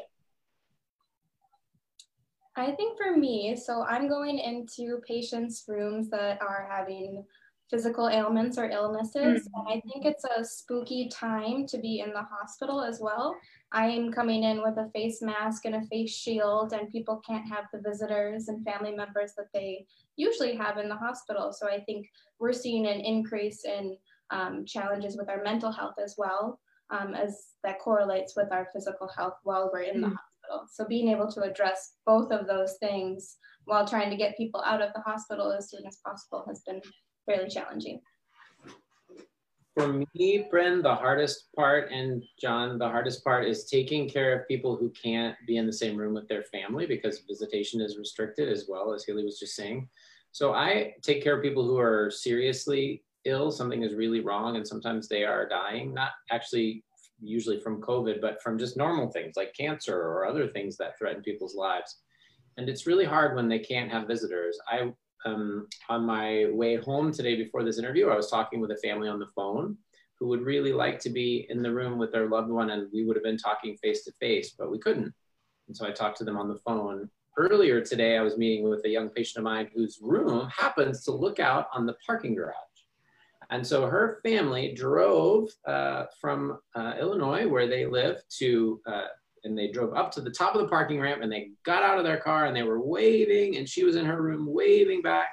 I 2.57 2.71
think 2.71 2.97
for 2.97 3.17
me, 3.17 3.55
so 3.55 3.83
I'm 3.83 4.07
going 4.07 4.39
into 4.39 5.01
patients' 5.07 5.65
rooms 5.67 6.09
that 6.09 6.41
are 6.41 6.67
having 6.71 7.25
physical 7.69 8.09
ailments 8.09 8.57
or 8.57 8.69
illnesses. 8.69 9.47
Mm-hmm. 9.47 9.59
And 9.59 9.67
I 9.67 9.81
think 9.81 10.05
it's 10.05 10.23
a 10.23 10.43
spooky 10.43 11.09
time 11.09 11.65
to 11.67 11.77
be 11.77 11.99
in 11.99 12.11
the 12.13 12.21
hospital 12.21 12.81
as 12.81 12.99
well. 13.01 13.35
I'm 13.71 14.11
coming 14.11 14.43
in 14.43 14.61
with 14.61 14.77
a 14.77 14.89
face 14.91 15.21
mask 15.21 15.65
and 15.65 15.75
a 15.75 15.85
face 15.87 16.15
shield, 16.15 16.73
and 16.73 16.91
people 16.91 17.21
can't 17.27 17.47
have 17.49 17.65
the 17.73 17.81
visitors 17.81 18.47
and 18.47 18.63
family 18.63 18.95
members 18.95 19.33
that 19.37 19.47
they 19.53 19.85
usually 20.15 20.55
have 20.55 20.77
in 20.77 20.87
the 20.87 20.95
hospital. 20.95 21.51
So 21.51 21.67
I 21.67 21.81
think 21.81 22.07
we're 22.39 22.53
seeing 22.53 22.87
an 22.87 23.01
increase 23.01 23.65
in 23.65 23.97
um, 24.29 24.65
challenges 24.65 25.17
with 25.17 25.29
our 25.29 25.43
mental 25.43 25.71
health 25.71 25.95
as 26.01 26.15
well, 26.17 26.59
um, 26.89 27.13
as 27.13 27.47
that 27.63 27.79
correlates 27.79 28.35
with 28.35 28.51
our 28.51 28.67
physical 28.73 29.09
health 29.17 29.35
while 29.43 29.69
we're 29.73 29.81
in 29.81 29.95
mm-hmm. 29.95 30.01
the 30.01 30.07
hospital. 30.07 30.24
So 30.71 30.85
being 30.85 31.09
able 31.09 31.31
to 31.31 31.41
address 31.41 31.95
both 32.05 32.31
of 32.31 32.47
those 32.47 32.75
things 32.79 33.37
while 33.65 33.87
trying 33.87 34.09
to 34.09 34.17
get 34.17 34.37
people 34.37 34.63
out 34.65 34.81
of 34.81 34.93
the 34.93 35.01
hospital 35.01 35.51
as 35.51 35.69
soon 35.69 35.85
as 35.85 35.97
possible 36.05 36.45
has 36.47 36.61
been 36.65 36.81
fairly 37.25 37.49
challenging. 37.49 38.01
For 39.75 40.05
me, 40.13 40.47
Bryn, 40.49 40.81
the 40.81 40.95
hardest 40.95 41.49
part, 41.53 41.91
and 41.91 42.23
John, 42.39 42.77
the 42.77 42.87
hardest 42.87 43.25
part 43.25 43.45
is 43.45 43.65
taking 43.65 44.07
care 44.07 44.39
of 44.39 44.47
people 44.47 44.77
who 44.77 44.89
can't 44.91 45.35
be 45.45 45.57
in 45.57 45.65
the 45.65 45.73
same 45.73 45.97
room 45.97 46.13
with 46.13 46.29
their 46.29 46.43
family 46.43 46.85
because 46.85 47.23
visitation 47.27 47.81
is 47.81 47.97
restricted 47.97 48.47
as 48.47 48.67
well, 48.69 48.93
as 48.93 49.03
Haley 49.03 49.25
was 49.25 49.37
just 49.37 49.55
saying. 49.55 49.89
So 50.31 50.53
I 50.53 50.93
take 51.01 51.21
care 51.21 51.35
of 51.35 51.43
people 51.43 51.65
who 51.65 51.77
are 51.77 52.09
seriously 52.09 53.03
ill, 53.25 53.51
something 53.51 53.83
is 53.83 53.95
really 53.95 54.21
wrong, 54.21 54.55
and 54.55 54.65
sometimes 54.65 55.09
they 55.09 55.25
are 55.25 55.49
dying, 55.49 55.93
not 55.93 56.11
actually 56.31 56.85
usually 57.21 57.59
from 57.59 57.81
COVID, 57.81 58.21
but 58.21 58.41
from 58.41 58.57
just 58.57 58.77
normal 58.77 59.11
things 59.11 59.35
like 59.35 59.53
cancer 59.57 59.95
or 59.95 60.25
other 60.25 60.47
things 60.47 60.77
that 60.77 60.97
threaten 60.97 61.21
people's 61.21 61.55
lives. 61.55 62.01
And 62.57 62.69
it's 62.69 62.87
really 62.87 63.05
hard 63.05 63.35
when 63.35 63.49
they 63.49 63.59
can't 63.59 63.91
have 63.91 64.07
visitors. 64.07 64.57
I 64.69 64.91
um, 65.25 65.67
on 65.89 66.05
my 66.05 66.45
way 66.51 66.75
home 66.75 67.11
today 67.11 67.35
before 67.35 67.63
this 67.63 67.79
interview, 67.79 68.09
I 68.09 68.15
was 68.15 68.29
talking 68.29 68.59
with 68.59 68.71
a 68.71 68.77
family 68.77 69.09
on 69.09 69.19
the 69.19 69.27
phone 69.35 69.75
who 70.19 70.27
would 70.27 70.41
really 70.41 70.71
like 70.71 70.99
to 70.99 71.09
be 71.09 71.47
in 71.49 71.61
the 71.61 71.73
room 71.73 71.97
with 71.97 72.11
their 72.11 72.29
loved 72.29 72.49
one, 72.49 72.69
and 72.69 72.87
we 72.93 73.03
would 73.03 73.15
have 73.15 73.23
been 73.23 73.37
talking 73.37 73.75
face 73.77 74.03
to 74.03 74.11
face, 74.13 74.53
but 74.57 74.71
we 74.71 74.79
couldn't. 74.79 75.13
And 75.67 75.75
so 75.75 75.85
I 75.85 75.91
talked 75.91 76.17
to 76.19 76.23
them 76.23 76.37
on 76.37 76.47
the 76.47 76.59
phone. 76.59 77.09
Earlier 77.37 77.81
today, 77.81 78.17
I 78.17 78.21
was 78.21 78.37
meeting 78.37 78.69
with 78.69 78.85
a 78.85 78.89
young 78.89 79.09
patient 79.09 79.39
of 79.39 79.43
mine 79.43 79.69
whose 79.75 79.99
room 80.01 80.47
happens 80.55 81.03
to 81.05 81.11
look 81.11 81.39
out 81.39 81.67
on 81.73 81.85
the 81.85 81.95
parking 82.05 82.35
garage. 82.35 82.53
And 83.49 83.65
so 83.65 83.85
her 83.87 84.19
family 84.23 84.73
drove 84.73 85.49
uh, 85.67 86.05
from 86.19 86.59
uh, 86.75 86.93
Illinois, 86.99 87.47
where 87.47 87.67
they 87.67 87.85
live, 87.85 88.21
to 88.39 88.81
uh, 88.87 89.07
and 89.43 89.57
they 89.57 89.67
drove 89.67 89.93
up 89.93 90.11
to 90.11 90.21
the 90.21 90.31
top 90.31 90.55
of 90.55 90.61
the 90.61 90.67
parking 90.67 90.99
ramp 90.99 91.21
and 91.21 91.31
they 91.31 91.51
got 91.63 91.83
out 91.83 91.99
of 91.99 92.03
their 92.03 92.17
car 92.17 92.47
and 92.47 92.55
they 92.55 92.63
were 92.63 92.81
waving 92.81 93.57
and 93.57 93.69
she 93.69 93.83
was 93.83 93.95
in 93.95 94.03
her 94.03 94.21
room 94.21 94.51
waving 94.51 95.01
back. 95.01 95.27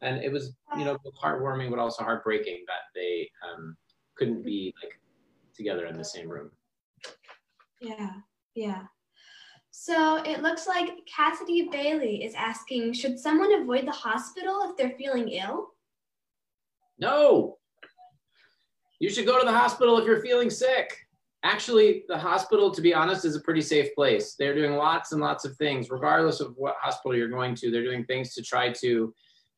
And 0.00 0.22
it 0.22 0.32
was 0.32 0.54
you 0.76 0.84
know 0.84 0.98
heartwarming 1.22 1.70
but 1.70 1.78
also 1.78 2.02
heartbreaking 2.02 2.64
that 2.66 2.82
they 2.94 3.30
um, 3.46 3.76
couldn't 4.16 4.42
be 4.42 4.74
like 4.82 4.98
together 5.54 5.86
in 5.86 5.96
the 5.96 6.04
same 6.04 6.28
room. 6.28 6.50
Yeah 7.80 8.12
yeah. 8.54 8.82
So 9.70 10.22
it 10.24 10.40
looks 10.40 10.66
like 10.66 10.90
cassidy 11.06 11.68
bailey 11.70 12.24
is 12.24 12.34
asking 12.34 12.92
should 12.92 13.18
someone 13.18 13.52
avoid 13.60 13.86
the 13.86 13.92
hospital 13.92 14.62
if 14.70 14.76
they're 14.76 14.96
feeling 14.96 15.28
ill 15.28 15.73
no. 16.98 17.56
You 19.00 19.10
should 19.10 19.26
go 19.26 19.38
to 19.38 19.44
the 19.44 19.52
hospital 19.52 19.98
if 19.98 20.06
you're 20.06 20.22
feeling 20.22 20.50
sick. 20.50 20.96
Actually 21.42 22.04
the 22.08 22.16
hospital 22.16 22.70
to 22.70 22.80
be 22.80 22.94
honest 22.94 23.24
is 23.24 23.36
a 23.36 23.40
pretty 23.40 23.60
safe 23.60 23.94
place. 23.94 24.34
They're 24.38 24.54
doing 24.54 24.74
lots 24.74 25.12
and 25.12 25.20
lots 25.20 25.44
of 25.44 25.56
things 25.56 25.90
regardless 25.90 26.40
of 26.40 26.54
what 26.56 26.76
hospital 26.80 27.16
you're 27.16 27.28
going 27.28 27.54
to. 27.56 27.70
They're 27.70 27.84
doing 27.84 28.04
things 28.04 28.34
to 28.34 28.42
try 28.42 28.72
to 28.80 29.14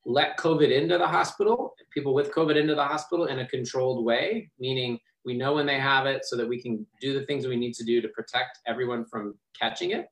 let 0.09 0.39
covid 0.39 0.71
into 0.71 0.97
the 0.97 1.07
hospital 1.07 1.75
people 1.91 2.15
with 2.15 2.31
covid 2.31 2.55
into 2.55 2.77
the 2.77 2.85
hospital 2.85 3.27
in 3.27 3.41
a 3.41 3.49
controlled 3.49 4.05
way 4.05 4.49
meaning 4.57 4.97
we 5.27 5.37
know 5.37 5.55
when 5.55 5.67
they 5.67 5.79
have 5.79 6.07
it 6.07 6.25
so 6.25 6.37
that 6.37 6.49
we 6.49 6.63
can 6.63 6.87
do 7.01 7.13
the 7.19 7.27
things 7.27 7.47
we 7.47 7.57
need 7.57 7.75
to 7.75 7.85
do 7.85 8.01
to 8.01 8.09
protect 8.09 8.61
everyone 8.67 9.05
from 9.05 9.35
catching 9.61 9.91
it. 9.91 10.07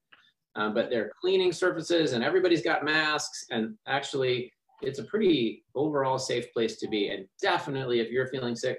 Um, 0.57 0.75
but 0.75 0.91
they're 0.91 1.13
cleaning 1.21 1.53
surfaces 1.53 2.13
and 2.13 2.23
everybody's 2.23 2.63
got 2.63 2.85
masks. 2.85 3.47
And 3.51 3.77
actually 3.87 4.53
it's 4.87 4.99
a 4.99 5.05
pretty 5.05 5.65
overall 5.75 6.19
safe 6.19 6.53
place 6.53 6.77
to 6.77 6.89
be. 6.89 7.09
And 7.09 7.27
definitely 7.41 8.01
if 8.01 8.11
you're 8.11 8.29
feeling 8.29 8.57
sick 8.57 8.79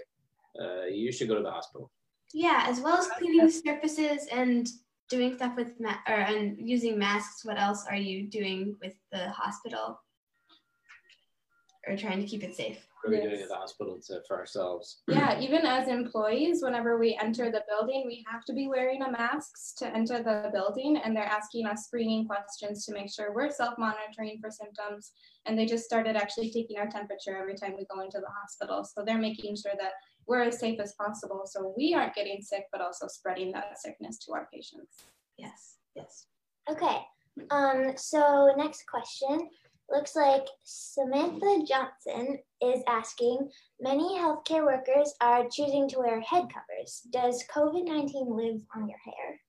uh, 0.60 0.86
you 0.86 1.12
should 1.12 1.28
go 1.28 1.36
to 1.36 1.42
the 1.42 1.52
hospital. 1.52 1.92
Yeah, 2.34 2.66
as 2.68 2.80
well 2.80 2.98
as 2.98 3.08
cleaning 3.08 3.50
surfaces 3.50 4.28
and 4.32 4.68
doing 5.10 5.36
stuff 5.36 5.56
with 5.56 5.80
ma- 5.80 5.98
or 6.08 6.16
and 6.16 6.58
using 6.60 6.98
masks. 6.98 7.46
What 7.46 7.60
else 7.60 7.86
are 7.90 7.96
you 7.96 8.28
doing 8.28 8.76
with 8.82 8.96
the 9.12 9.30
hospital 9.30 10.00
or 11.88 11.96
trying 11.96 12.20
to 12.20 12.28
keep 12.28 12.44
it 12.44 12.56
safe? 12.56 12.88
What 13.02 13.14
are 13.14 13.18
we 13.18 13.30
doing 13.30 13.42
at 13.42 13.50
the 13.50 13.56
hospital 13.56 14.00
to, 14.08 14.22
for 14.28 14.38
ourselves? 14.38 15.04
Yeah, 15.08 15.40
even 15.40 15.66
as 15.66 15.88
employees, 15.88 16.64
whenever 16.64 16.98
we 16.98 17.18
enter 17.22 17.52
the 17.52 17.64
building, 17.70 18.04
we 18.08 18.26
have 18.30 18.44
to 18.46 18.54
be 18.54 18.68
wearing 18.68 19.04
a 19.04 19.12
masks 19.12 19.74
to 19.78 19.88
enter 19.96 20.24
the 20.24 20.50
building, 20.52 20.98
and 20.98 21.16
they're 21.16 21.24
asking 21.24 21.68
us 21.68 21.86
screening 21.86 22.26
questions 22.26 22.86
to 22.86 22.94
make 22.94 23.12
sure 23.12 23.34
we're 23.34 23.52
self-monitoring 23.52 24.40
for 24.42 24.50
symptoms. 24.50 25.12
And 25.46 25.58
they 25.58 25.66
just 25.66 25.86
started 25.86 26.16
actually 26.16 26.52
taking 26.52 26.78
our 26.80 26.88
temperature 26.88 27.38
every 27.38 27.56
time 27.56 27.76
we 27.78 27.86
go 27.94 28.02
into 28.02 28.20
the 28.20 28.32
hospital, 28.42 28.84
so 28.84 29.04
they're 29.06 29.18
making 29.18 29.56
sure 29.56 29.74
that 29.80 29.92
we're 30.28 30.42
as 30.42 30.60
safe 30.60 30.80
as 30.80 30.94
possible 30.94 31.44
so 31.46 31.74
we 31.78 31.94
aren't 31.94 32.16
getting 32.16 32.42
sick, 32.42 32.66
but 32.72 32.82
also 32.82 33.08
spreading 33.08 33.52
that 33.52 33.80
sickness 33.80 34.18
to 34.20 34.34
our 34.34 34.48
patients. 34.52 35.04
Yes, 35.38 35.78
yes. 35.96 36.26
Okay, 36.68 36.98
um, 37.52 37.94
so 37.96 38.54
next 38.58 38.86
question. 38.88 39.50
Looks 39.90 40.16
like 40.16 40.46
Samantha 40.64 41.64
Johnson 41.68 42.40
is 42.62 42.82
asking 42.88 43.50
Many 43.80 44.18
healthcare 44.18 44.66
workers 44.66 45.14
are 45.22 45.48
choosing 45.50 45.88
to 45.90 46.00
wear 46.00 46.22
head 46.22 46.48
covers. 46.54 47.02
Does 47.12 47.44
COVID 47.54 47.86
19 47.86 48.36
live 48.36 48.62
on 48.76 48.90
your 48.90 48.98
hair? 49.04 49.42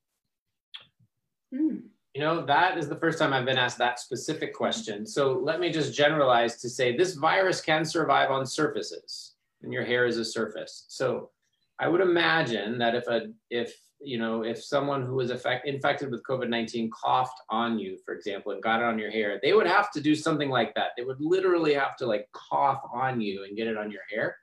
Hmm. 1.54 1.76
You 2.14 2.22
know, 2.22 2.46
that 2.46 2.78
is 2.78 2.88
the 2.88 2.96
first 2.96 3.18
time 3.18 3.32
I've 3.32 3.44
been 3.44 3.58
asked 3.58 3.78
that 3.78 4.00
specific 4.00 4.54
question. 4.54 5.06
So 5.06 5.38
let 5.42 5.60
me 5.60 5.70
just 5.70 5.94
generalize 5.94 6.56
to 6.62 6.68
say 6.68 6.96
this 6.96 7.14
virus 7.14 7.60
can 7.60 7.84
survive 7.84 8.30
on 8.30 8.46
surfaces 8.46 9.34
and 9.62 9.72
your 9.72 9.84
hair 9.84 10.06
is 10.06 10.16
a 10.16 10.24
surface. 10.24 10.86
So 10.88 11.30
I 11.78 11.88
would 11.88 12.00
imagine 12.00 12.78
that 12.78 12.94
if 12.94 13.06
a 13.06 13.28
if 13.50 13.76
you 14.00 14.18
know 14.18 14.42
if 14.42 14.62
someone 14.62 15.04
who 15.04 15.14
was 15.14 15.30
affect, 15.30 15.66
infected 15.66 16.10
with 16.10 16.22
COVID-19 16.24 16.90
coughed 16.90 17.40
on 17.50 17.78
you, 17.78 17.98
for 18.04 18.14
example, 18.14 18.52
and 18.52 18.62
got 18.62 18.80
it 18.80 18.86
on 18.86 18.98
your 18.98 19.10
hair, 19.10 19.40
they 19.42 19.52
would 19.52 19.66
have 19.66 19.90
to 19.92 20.00
do 20.00 20.14
something 20.14 20.50
like 20.50 20.74
that. 20.74 20.90
They 20.96 21.04
would 21.04 21.20
literally 21.20 21.74
have 21.74 21.96
to 21.96 22.06
like 22.06 22.28
cough 22.32 22.82
on 22.92 23.20
you 23.20 23.44
and 23.44 23.56
get 23.56 23.66
it 23.66 23.76
on 23.76 23.90
your 23.90 24.02
hair. 24.10 24.36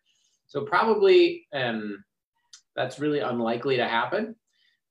So 0.48 0.62
probably 0.62 1.48
um, 1.54 2.04
that's 2.76 3.00
really 3.00 3.20
unlikely 3.20 3.78
to 3.78 3.88
happen. 3.88 4.36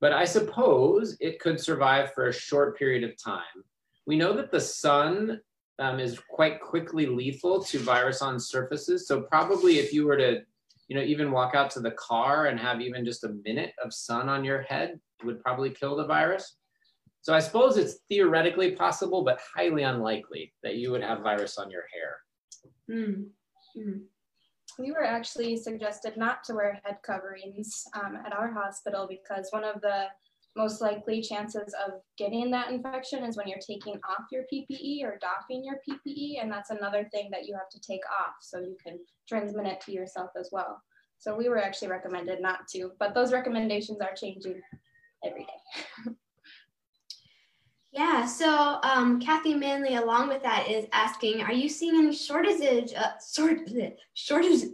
But 0.01 0.13
I 0.13 0.25
suppose 0.25 1.17
it 1.21 1.39
could 1.39 1.61
survive 1.61 2.13
for 2.13 2.27
a 2.27 2.33
short 2.33 2.77
period 2.77 3.05
of 3.05 3.23
time. 3.23 3.63
We 4.07 4.17
know 4.17 4.33
that 4.33 4.51
the 4.51 4.61
sun 4.61 5.41
um, 5.79 6.01
is 6.01 6.19
quite 6.29 6.61
quickly 6.61 7.07
lethal 7.07 7.63
to 7.65 7.79
virus 7.79 8.21
on 8.21 8.41
surfaces. 8.41 9.07
So 9.07 9.23
probably 9.23 9.79
if 9.79 9.93
you 9.93 10.07
were 10.07 10.17
to, 10.17 10.43
you 10.93 10.99
know, 10.99 11.05
even 11.05 11.33
walk 11.33 11.55
out 11.55 11.71
to 11.71 11.81
the 11.81 11.93
car 11.93 12.49
and 12.49 12.61
have 12.61 12.83
even 12.83 13.03
just 13.03 13.25
a 13.25 13.35
minute 13.47 13.73
of 13.83 13.95
sun 13.95 14.29
on 14.29 14.45
your 14.45 14.61
head 14.61 15.01
would 15.25 15.41
probably 15.41 15.71
kill 15.71 15.97
the 15.97 16.05
virus. 16.05 16.59
So 17.23 17.33
I 17.33 17.39
suppose 17.39 17.79
it's 17.79 18.01
theoretically 18.11 18.73
possible, 18.73 19.25
but 19.25 19.41
highly 19.57 19.85
unlikely 19.85 20.53
that 20.63 20.75
you 20.75 20.91
would 20.91 21.03
have 21.03 21.23
virus 21.23 21.57
on 21.57 21.71
your 21.71 21.85
hair. 21.95 22.19
Mm. 22.95 23.29
Mm. 23.75 24.03
We 24.79 24.93
were 24.93 25.03
actually 25.03 25.57
suggested 25.57 26.19
not 26.19 26.45
to 26.45 26.55
wear 26.57 26.79
head 26.85 26.99
coverings 27.03 27.85
um, 27.95 28.19
at 28.27 28.35
our 28.35 28.53
hospital 28.53 29.07
because 29.09 29.47
one 29.49 29.65
of 29.65 29.81
the 29.81 30.09
most 30.57 30.81
likely 30.81 31.23
chances 31.23 31.75
of 31.87 31.95
getting 32.19 32.51
that 32.51 32.71
infection 32.71 33.25
is 33.25 33.37
when 33.37 33.49
you're 33.49 33.59
taking 33.59 33.95
off 34.09 34.27
your 34.31 34.45
PPE 34.53 35.03
or 35.03 35.19
doffing 35.19 35.65
your 35.65 35.81
PPE, 35.89 36.43
and 36.43 36.53
that's 36.53 36.71
another 36.71 37.09
thing 37.11 37.31
that 37.31 37.47
you 37.47 37.55
have 37.55 37.71
to 37.71 37.81
take 37.81 38.03
off 38.21 38.35
so 38.41 38.59
you 38.59 38.77
can 38.85 38.99
transmit 39.29 39.67
it 39.67 39.81
to 39.83 39.93
yourself 39.93 40.31
as 40.39 40.51
well. 40.53 40.81
So 41.19 41.37
we 41.37 41.49
were 41.49 41.59
actually 41.59 41.89
recommended 41.89 42.41
not 42.43 42.69
to, 42.73 42.93
but 42.99 43.15
those 43.15 43.33
recommendations 43.33 44.01
are 44.01 44.15
changing 44.15 44.61
every 45.25 45.47
day. 45.47 46.13
yeah, 47.93 48.27
so 48.27 48.79
um, 48.83 49.21
Kathy 49.21 49.55
Manley, 49.55 49.95
along 49.95 50.29
with 50.29 50.43
that, 50.43 50.69
is 50.69 50.87
asking, 50.93 51.41
are 51.43 51.53
you 51.53 51.69
seeing 51.69 51.97
any 51.97 52.15
shortages, 52.15 52.93
uh, 52.93 53.13
short, 53.35 53.61
shortages, 54.15 54.71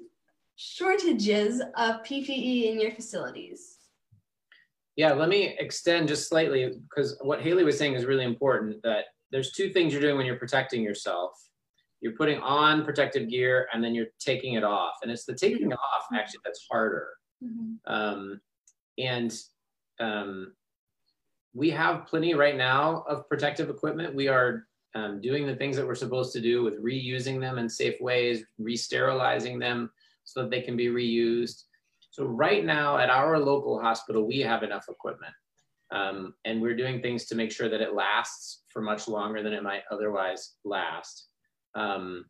shortages 0.57 1.61
of 1.77 2.03
PPE 2.03 2.73
in 2.73 2.81
your 2.81 2.93
facilities? 2.93 3.78
Yeah, 4.99 5.12
let 5.12 5.28
me 5.28 5.55
extend 5.61 6.09
just 6.09 6.28
slightly 6.28 6.73
because 6.83 7.17
what 7.21 7.40
Haley 7.40 7.62
was 7.62 7.78
saying 7.78 7.95
is 7.95 8.05
really 8.05 8.25
important 8.25 8.83
that 8.83 9.05
there's 9.31 9.52
two 9.52 9.71
things 9.71 9.93
you're 9.93 10.02
doing 10.02 10.17
when 10.17 10.26
you're 10.26 10.35
protecting 10.35 10.83
yourself. 10.83 11.31
You're 12.00 12.17
putting 12.17 12.40
on 12.40 12.85
protective 12.85 13.31
gear 13.31 13.69
and 13.73 13.83
then 13.83 13.95
you're 13.95 14.09
taking 14.19 14.55
it 14.55 14.64
off. 14.64 14.95
And 15.02 15.12
it's 15.12 15.25
the 15.25 15.37
taking 15.37 15.73
off 15.73 16.07
actually 16.12 16.40
that's 16.45 16.67
harder. 16.69 17.11
Mm-hmm. 17.45 17.95
Um, 17.95 18.40
and 18.99 19.33
um, 20.00 20.55
we 21.55 21.71
have 21.71 22.09
plenty 22.09 22.35
right 22.35 22.57
now 22.57 23.05
of 23.09 23.28
protective 23.28 23.71
equipment. 23.71 24.17
We 24.17 24.26
are 24.26 24.67
um, 24.97 25.21
doing 25.21 25.47
the 25.47 25.55
things 25.55 25.76
that 25.76 25.87
we're 25.87 25.95
supposed 25.95 26.33
to 26.33 26.40
do 26.40 26.64
with 26.64 26.83
reusing 26.83 27.38
them 27.38 27.59
in 27.59 27.69
safe 27.69 28.00
ways, 28.00 28.43
re-sterilizing 28.59 29.61
them 29.61 29.93
so 30.25 30.43
that 30.43 30.50
they 30.50 30.61
can 30.61 30.76
be 30.76 30.88
reused. 30.88 31.62
So 32.19 32.25
right 32.25 32.65
now 32.65 32.99
at 32.99 33.11
our 33.11 33.39
local 33.39 33.81
hospital, 33.81 34.27
we 34.27 34.41
have 34.41 34.65
enough 34.65 34.87
equipment. 34.89 35.33
Um, 35.93 36.35
and 36.45 36.61
we're 36.61 36.75
doing 36.75 37.01
things 37.01 37.27
to 37.27 37.37
make 37.37 37.53
sure 37.53 37.69
that 37.69 37.81
it 37.81 37.95
lasts 37.95 38.65
for 38.73 38.83
much 38.83 39.07
longer 39.07 39.41
than 39.41 39.53
it 39.53 39.63
might 39.63 39.83
otherwise 39.93 40.57
last. 40.65 41.29
Um, 41.77 42.25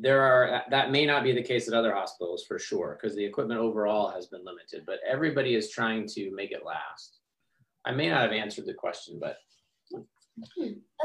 there 0.00 0.20
are, 0.20 0.64
that 0.68 0.90
may 0.90 1.06
not 1.06 1.22
be 1.22 1.30
the 1.30 1.44
case 1.44 1.68
at 1.68 1.74
other 1.74 1.94
hospitals 1.94 2.44
for 2.48 2.58
sure, 2.58 2.98
because 3.00 3.14
the 3.14 3.24
equipment 3.24 3.60
overall 3.60 4.10
has 4.10 4.26
been 4.26 4.44
limited, 4.44 4.82
but 4.84 4.98
everybody 5.08 5.54
is 5.54 5.70
trying 5.70 6.08
to 6.08 6.34
make 6.34 6.50
it 6.50 6.66
last. 6.66 7.20
I 7.84 7.92
may 7.92 8.08
not 8.08 8.22
have 8.22 8.32
answered 8.32 8.66
the 8.66 8.74
question, 8.74 9.20
but. 9.20 9.36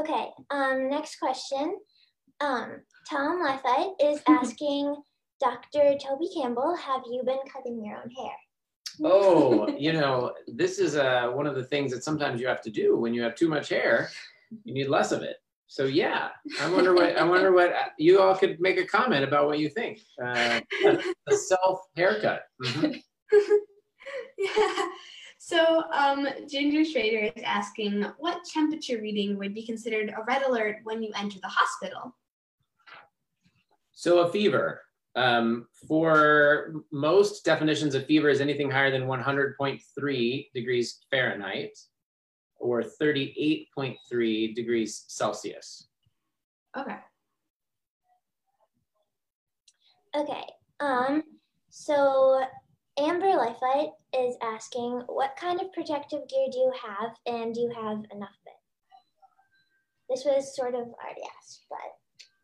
Okay, 0.00 0.30
um, 0.50 0.90
next 0.90 1.20
question. 1.20 1.78
Um, 2.40 2.80
Tom 3.08 3.40
Lafayette 3.40 3.94
is 4.02 4.20
asking 4.28 4.96
Dr. 5.40 5.96
Toby 5.98 6.28
Campbell, 6.34 6.74
have 6.76 7.02
you 7.10 7.22
been 7.24 7.38
cutting 7.52 7.84
your 7.84 7.96
own 7.96 8.10
hair? 8.10 8.32
Oh, 9.04 9.68
you 9.78 9.92
know, 9.92 10.32
this 10.46 10.78
is 10.78 10.96
uh, 10.96 11.30
one 11.32 11.46
of 11.46 11.54
the 11.54 11.64
things 11.64 11.92
that 11.92 12.04
sometimes 12.04 12.40
you 12.40 12.46
have 12.46 12.62
to 12.62 12.70
do 12.70 12.96
when 12.96 13.14
you 13.14 13.22
have 13.22 13.34
too 13.34 13.48
much 13.48 13.68
hair. 13.68 14.10
You 14.64 14.74
need 14.74 14.88
less 14.88 15.12
of 15.12 15.22
it. 15.22 15.36
So 15.68 15.84
yeah, 15.84 16.28
I 16.60 16.70
wonder 16.70 16.94
what 16.94 17.16
I 17.16 17.24
wonder 17.24 17.52
what 17.52 17.74
you 17.98 18.20
all 18.20 18.36
could 18.36 18.60
make 18.60 18.78
a 18.78 18.86
comment 18.86 19.24
about 19.24 19.46
what 19.46 19.58
you 19.58 19.68
think. 19.68 19.98
Uh, 20.24 20.60
a 21.28 21.34
self 21.34 21.80
haircut. 21.96 22.42
Mm-hmm. 22.62 22.92
yeah. 24.38 24.86
So 25.38 25.82
um, 25.92 26.28
Ginger 26.48 26.84
Schrader 26.84 27.32
is 27.36 27.42
asking, 27.44 28.04
what 28.18 28.44
temperature 28.44 29.00
reading 29.00 29.38
would 29.38 29.54
be 29.54 29.66
considered 29.66 30.08
a 30.08 30.24
red 30.26 30.42
alert 30.42 30.78
when 30.84 31.02
you 31.02 31.10
enter 31.16 31.38
the 31.40 31.48
hospital? 31.48 32.16
So 33.92 34.20
a 34.20 34.32
fever. 34.32 34.85
Um, 35.16 35.66
for 35.88 36.74
most 36.92 37.42
definitions 37.42 37.94
of 37.94 38.04
fever 38.04 38.28
is 38.28 38.42
anything 38.42 38.70
higher 38.70 38.90
than 38.90 39.08
100.3 39.08 40.52
degrees 40.52 41.00
Fahrenheit 41.10 41.76
or 42.58 42.82
38.3 42.82 44.54
degrees 44.54 45.04
Celsius. 45.08 45.88
Okay. 46.76 46.98
Okay. 50.14 50.44
Um, 50.80 51.22
so 51.70 52.42
Amber 52.98 53.36
Lifelight 53.36 53.90
is 54.14 54.36
asking, 54.42 55.02
what 55.06 55.36
kind 55.40 55.60
of 55.60 55.72
protective 55.72 56.28
gear 56.28 56.46
do 56.52 56.58
you 56.58 56.72
have 56.82 57.10
and 57.26 57.54
do 57.54 57.60
you 57.60 57.70
have 57.74 57.98
enough 58.12 58.30
of 58.30 58.46
it? 58.46 58.52
This 60.10 60.24
was 60.24 60.54
sort 60.54 60.74
of 60.74 60.82
already 60.82 61.22
asked, 61.38 61.64
but. 61.70 61.78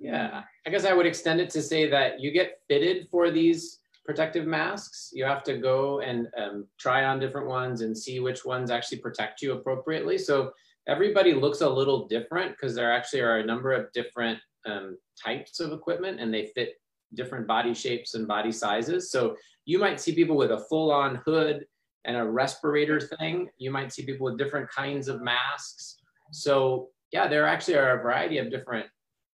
Yeah, 0.02 0.42
I 0.66 0.70
guess 0.70 0.84
I 0.84 0.92
would 0.92 1.06
extend 1.06 1.40
it 1.40 1.48
to 1.50 1.62
say 1.62 1.88
that 1.88 2.18
you 2.18 2.32
get 2.32 2.58
fitted 2.66 3.06
for 3.08 3.30
these 3.30 3.78
protective 4.04 4.48
masks. 4.48 5.10
You 5.12 5.24
have 5.24 5.44
to 5.44 5.58
go 5.58 6.00
and 6.00 6.26
um, 6.36 6.66
try 6.76 7.04
on 7.04 7.20
different 7.20 7.46
ones 7.46 7.82
and 7.82 7.96
see 7.96 8.18
which 8.18 8.44
ones 8.44 8.72
actually 8.72 8.98
protect 8.98 9.42
you 9.42 9.52
appropriately. 9.52 10.18
So 10.18 10.50
everybody 10.88 11.34
looks 11.34 11.60
a 11.60 11.68
little 11.68 12.08
different 12.08 12.50
because 12.50 12.74
there 12.74 12.92
actually 12.92 13.20
are 13.20 13.38
a 13.38 13.46
number 13.46 13.72
of 13.72 13.92
different 13.92 14.40
um, 14.66 14.98
types 15.24 15.60
of 15.60 15.72
equipment 15.72 16.18
and 16.18 16.34
they 16.34 16.46
fit 16.46 16.80
different 17.14 17.46
body 17.46 17.72
shapes 17.72 18.14
and 18.14 18.26
body 18.26 18.50
sizes. 18.50 19.12
So 19.12 19.36
you 19.66 19.78
might 19.78 20.00
see 20.00 20.16
people 20.16 20.36
with 20.36 20.50
a 20.50 20.64
full 20.68 20.90
on 20.90 21.22
hood 21.24 21.64
and 22.06 22.16
a 22.16 22.24
respirator 22.24 23.00
thing. 23.00 23.50
You 23.58 23.70
might 23.70 23.92
see 23.92 24.04
people 24.04 24.24
with 24.24 24.36
different 24.38 24.68
kinds 24.68 25.06
of 25.06 25.22
masks. 25.22 25.98
So 26.32 26.88
yeah, 27.12 27.28
there 27.28 27.46
actually 27.46 27.76
are 27.76 28.00
a 28.00 28.02
variety 28.02 28.38
of 28.38 28.50
different 28.50 28.86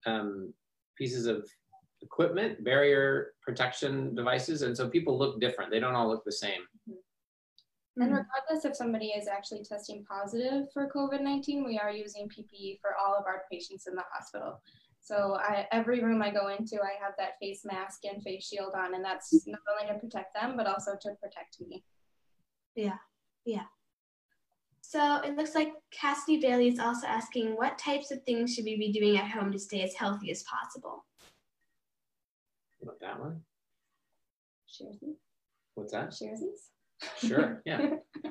um, 0.07 0.53
pieces 0.97 1.27
of 1.27 1.47
equipment, 2.01 2.63
barrier 2.63 3.33
protection 3.41 4.15
devices. 4.15 4.61
And 4.61 4.75
so 4.75 4.89
people 4.89 5.17
look 5.17 5.39
different. 5.39 5.71
They 5.71 5.79
don't 5.79 5.95
all 5.95 6.07
look 6.07 6.23
the 6.25 6.31
same. 6.31 6.61
And 7.99 8.11
regardless 8.11 8.63
if 8.63 8.75
somebody 8.75 9.07
is 9.07 9.27
actually 9.27 9.63
testing 9.63 10.05
positive 10.05 10.67
for 10.71 10.87
COVID-19, 10.95 11.65
we 11.65 11.79
are 11.79 11.91
using 11.91 12.29
PPE 12.29 12.79
for 12.79 12.91
all 12.95 13.15
of 13.15 13.25
our 13.25 13.43
patients 13.51 13.87
in 13.87 13.95
the 13.95 14.03
hospital. 14.13 14.61
So 15.01 15.37
I, 15.39 15.65
every 15.71 16.03
room 16.03 16.21
I 16.21 16.29
go 16.29 16.49
into, 16.49 16.75
I 16.75 17.01
have 17.01 17.13
that 17.17 17.39
face 17.41 17.61
mask 17.65 18.01
and 18.03 18.21
face 18.21 18.45
shield 18.45 18.73
on, 18.75 18.93
and 18.93 19.03
that's 19.03 19.47
not 19.47 19.61
only 19.71 19.91
to 19.91 19.99
protect 19.99 20.35
them, 20.35 20.55
but 20.55 20.67
also 20.67 20.91
to 21.01 21.09
protect 21.21 21.59
me. 21.67 21.83
Yeah, 22.75 22.97
yeah. 23.45 23.63
So 24.89 25.17
it 25.17 25.35
looks 25.35 25.53
like 25.53 25.73
Cassidy 25.91 26.39
Bailey 26.39 26.69
is 26.69 26.79
also 26.79 27.07
asking, 27.07 27.57
what 27.57 27.77
types 27.77 28.09
of 28.09 28.23
things 28.23 28.53
should 28.53 28.63
we 28.63 28.77
be 28.77 28.93
doing 28.93 29.17
at 29.17 29.29
home 29.29 29.51
to 29.51 29.59
stay 29.59 29.83
as 29.83 29.93
healthy 29.93 30.31
as 30.31 30.43
possible? 30.43 31.03
What 32.79 32.97
that 33.01 33.19
one? 33.19 33.41
Sharesies. 34.69 35.17
What's 35.75 35.91
that? 35.91 36.11
Sharesies. 36.11 36.69
Sure, 37.17 37.61
yeah. 37.65 37.95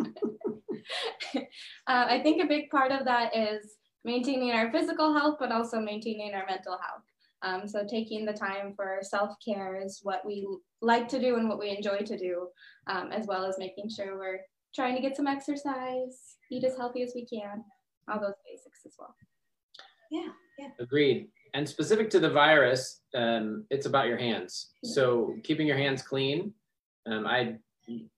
uh, 1.36 1.40
I 1.86 2.20
think 2.22 2.42
a 2.42 2.48
big 2.48 2.70
part 2.70 2.90
of 2.90 3.04
that 3.04 3.36
is 3.36 3.74
maintaining 4.06 4.52
our 4.52 4.72
physical 4.72 5.12
health, 5.12 5.36
but 5.38 5.52
also 5.52 5.78
maintaining 5.78 6.32
our 6.32 6.46
mental 6.48 6.78
health. 6.78 7.02
Um, 7.42 7.68
so 7.68 7.84
taking 7.86 8.24
the 8.24 8.32
time 8.32 8.72
for 8.74 9.00
self-care 9.02 9.78
is 9.84 10.00
what 10.02 10.24
we 10.24 10.48
like 10.80 11.06
to 11.08 11.20
do 11.20 11.36
and 11.36 11.50
what 11.50 11.58
we 11.58 11.68
enjoy 11.68 11.98
to 11.98 12.16
do, 12.16 12.48
um, 12.86 13.12
as 13.12 13.26
well 13.26 13.44
as 13.44 13.58
making 13.58 13.90
sure 13.90 14.16
we're 14.16 14.40
trying 14.74 14.96
to 14.96 15.02
get 15.02 15.18
some 15.18 15.26
exercise, 15.26 16.35
eat 16.50 16.64
as 16.64 16.76
healthy 16.76 17.02
as 17.02 17.12
we 17.14 17.26
can, 17.26 17.64
all 18.08 18.20
those 18.20 18.34
basics 18.48 18.80
as 18.86 18.92
well. 18.98 19.14
Yeah, 20.10 20.28
yeah. 20.58 20.68
Agreed. 20.78 21.28
And 21.54 21.68
specific 21.68 22.10
to 22.10 22.20
the 22.20 22.30
virus, 22.30 23.00
um, 23.14 23.64
it's 23.70 23.86
about 23.86 24.08
your 24.08 24.18
hands. 24.18 24.72
So 24.84 25.34
keeping 25.42 25.66
your 25.66 25.78
hands 25.78 26.02
clean. 26.02 26.52
Um, 27.06 27.26
I 27.26 27.56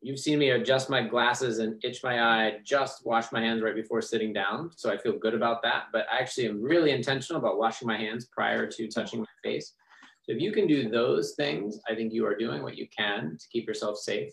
you've 0.01 0.19
seen 0.19 0.38
me 0.38 0.51
adjust 0.51 0.88
my 0.88 1.07
glasses 1.07 1.59
and 1.59 1.83
itch 1.85 2.03
my 2.03 2.23
eye, 2.23 2.59
just 2.64 3.05
wash 3.05 3.31
my 3.33 3.41
hands 3.41 3.62
right 3.62 3.75
before 3.75 4.01
sitting 4.01 4.33
down. 4.33 4.71
So 4.77 4.91
I 4.91 4.97
feel 4.97 5.19
good 5.19 5.35
about 5.35 5.62
that. 5.62 5.85
But 5.93 6.07
I 6.12 6.21
actually 6.21 6.49
am 6.49 6.62
really 6.62 6.91
intentional 6.91 7.41
about 7.41 7.59
washing 7.59 7.87
my 7.87 7.99
hands 7.99 8.27
prior 8.27 8.67
to 8.67 8.88
touching 8.88 9.21
my 9.21 9.27
face. 9.45 9.75
So 10.23 10.33
if 10.33 10.41
you 10.41 10.53
can 10.53 10.67
do 10.67 10.88
those 10.88 11.35
things, 11.35 11.81
I 11.88 11.95
think 11.95 12.12
you 12.12 12.27
are 12.27 12.35
doing 12.35 12.62
what 12.62 12.77
you 12.77 12.87
can 12.97 13.37
to 13.38 13.49
keep 13.53 13.67
yourself 13.67 13.99
safe. 13.99 14.33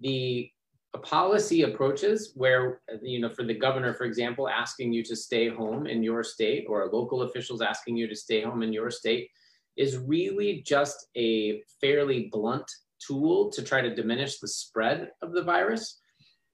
The 0.00 0.50
policy 0.98 1.62
approaches 1.62 2.32
where, 2.34 2.80
you 3.02 3.20
know, 3.20 3.28
for 3.28 3.44
the 3.44 3.54
governor, 3.54 3.94
for 3.94 4.04
example, 4.04 4.48
asking 4.48 4.92
you 4.92 5.02
to 5.04 5.16
stay 5.16 5.48
home 5.48 5.86
in 5.86 6.02
your 6.02 6.22
state 6.22 6.66
or 6.68 6.90
local 6.92 7.22
officials 7.22 7.62
asking 7.62 7.96
you 7.96 8.06
to 8.08 8.14
stay 8.14 8.42
home 8.42 8.62
in 8.62 8.72
your 8.72 8.90
state 8.90 9.30
is 9.76 9.98
really 9.98 10.62
just 10.66 11.08
a 11.16 11.62
fairly 11.80 12.28
blunt 12.32 12.70
tool 13.06 13.50
to 13.50 13.62
try 13.62 13.80
to 13.80 13.94
diminish 13.94 14.38
the 14.38 14.48
spread 14.48 15.10
of 15.22 15.32
the 15.32 15.42
virus. 15.42 16.00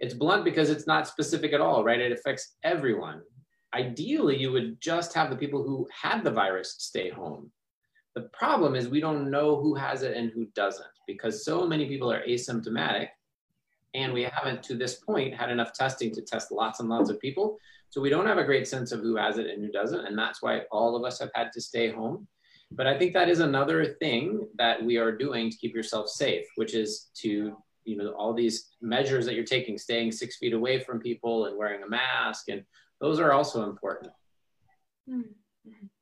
It's 0.01 0.15
blunt 0.15 0.45
because 0.45 0.71
it's 0.71 0.87
not 0.87 1.07
specific 1.07 1.53
at 1.53 1.61
all, 1.61 1.85
right? 1.85 2.01
It 2.01 2.13
affects 2.13 2.57
everyone. 2.65 3.23
Ideally, 3.75 4.37
you 4.37 4.53
would 4.53 4.81
just 4.81 5.15
have 5.15 5.31
the 5.31 5.37
people 5.37 5.63
who 5.63 5.89
had 5.93 6.25
the 6.25 6.31
virus 6.31 6.75
stay 6.79 7.09
home. 7.11 7.51
The 8.15 8.29
problem 8.33 8.75
is 8.75 8.89
we 8.89 9.01
don't 9.01 9.31
know 9.31 9.61
who 9.61 9.75
has 9.75 10.03
it 10.03 10.17
and 10.17 10.31
who 10.31 10.47
doesn't 10.55 10.85
because 11.07 11.45
so 11.45 11.67
many 11.67 11.87
people 11.87 12.13
are 12.13 12.23
asymptomatic 12.27 13.09
and 13.95 14.13
we 14.13 14.23
haven't 14.23 14.63
to 14.65 14.75
this 14.75 14.95
point 14.95 15.35
had 15.35 15.51
enough 15.51 15.73
testing 15.73 16.13
to 16.15 16.23
test 16.23 16.51
lots 16.51 16.81
and 16.81 16.89
lots 16.89 17.11
of 17.11 17.21
people. 17.21 17.59
So 17.91 18.01
we 18.01 18.11
don't 18.11 18.27
have 18.27 18.39
a 18.39 18.45
great 18.45 18.67
sense 18.67 18.91
of 18.93 19.01
who 19.01 19.17
has 19.17 19.39
it 19.39 19.49
and 19.51 19.63
who 19.63 19.71
doesn't. 19.71 20.07
And 20.07 20.19
that's 20.19 20.43
why 20.43 20.63
all 20.71 20.97
of 20.97 21.05
us 21.05 21.19
have 21.19 21.31
had 21.35 21.53
to 21.53 21.61
stay 21.61 21.91
home. 21.91 22.27
But 22.71 22.87
I 22.87 22.99
think 22.99 23.13
that 23.13 23.29
is 23.29 23.41
another 23.41 23.85
thing 23.85 24.49
that 24.57 24.83
we 24.83 24.97
are 24.97 25.13
doing 25.13 25.51
to 25.51 25.57
keep 25.57 25.75
yourself 25.75 26.09
safe, 26.09 26.47
which 26.57 26.75
is 26.75 27.11
to, 27.17 27.57
you 27.85 27.97
know, 27.97 28.13
all 28.13 28.33
these 28.33 28.71
measures 28.81 29.27
that 29.27 29.35
you're 29.35 29.45
taking, 29.45 29.77
staying 29.77 30.13
six 30.13 30.39
feet 30.39 30.55
away 30.55 30.81
from 30.81 30.99
people 30.99 31.47
and 31.47 31.59
wearing 31.59 31.83
a 31.83 31.89
mask, 31.89 32.49
and 32.49 32.65
those 33.01 33.21
are 33.21 33.33
also 33.33 33.69
important. 33.69 34.13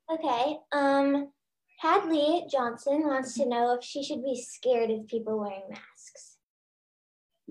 Okay. 0.09 0.57
Um, 0.71 1.31
Hadley 1.79 2.45
Johnson 2.49 3.07
wants 3.07 3.33
to 3.35 3.45
know 3.45 3.73
if 3.73 3.83
she 3.83 4.03
should 4.03 4.23
be 4.23 4.41
scared 4.41 4.91
of 4.91 5.07
people 5.07 5.39
wearing 5.39 5.63
masks. 5.69 6.30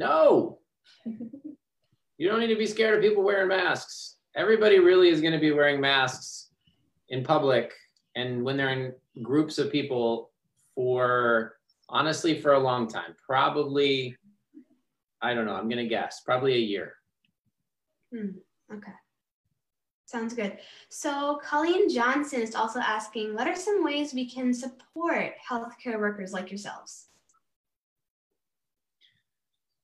No. 0.00 0.58
you 1.04 2.28
don't 2.28 2.40
need 2.40 2.48
to 2.48 2.56
be 2.56 2.66
scared 2.66 2.96
of 2.96 3.02
people 3.02 3.22
wearing 3.22 3.48
masks. 3.48 4.16
Everybody 4.34 4.78
really 4.78 5.08
is 5.08 5.20
going 5.20 5.32
to 5.34 5.38
be 5.38 5.52
wearing 5.52 5.80
masks 5.80 6.50
in 7.10 7.22
public 7.22 7.72
and 8.14 8.42
when 8.42 8.56
they're 8.56 8.70
in 8.70 8.92
groups 9.22 9.58
of 9.58 9.70
people 9.70 10.30
for 10.74 11.56
honestly 11.88 12.40
for 12.40 12.52
a 12.54 12.58
long 12.58 12.86
time 12.86 13.14
probably 13.26 14.16
i 15.20 15.34
don't 15.34 15.44
know 15.44 15.54
i'm 15.54 15.68
gonna 15.68 15.86
guess 15.86 16.20
probably 16.24 16.54
a 16.54 16.58
year 16.58 16.94
Hmm, 18.12 18.30
okay. 18.72 18.92
Sounds 20.06 20.34
good. 20.34 20.58
So 20.88 21.40
Colleen 21.44 21.88
Johnson 21.88 22.42
is 22.42 22.54
also 22.56 22.80
asking, 22.80 23.34
what 23.34 23.46
are 23.46 23.54
some 23.54 23.84
ways 23.84 24.12
we 24.12 24.28
can 24.28 24.52
support 24.52 25.34
healthcare 25.48 25.98
workers 25.98 26.32
like 26.32 26.50
yourselves? 26.50 27.06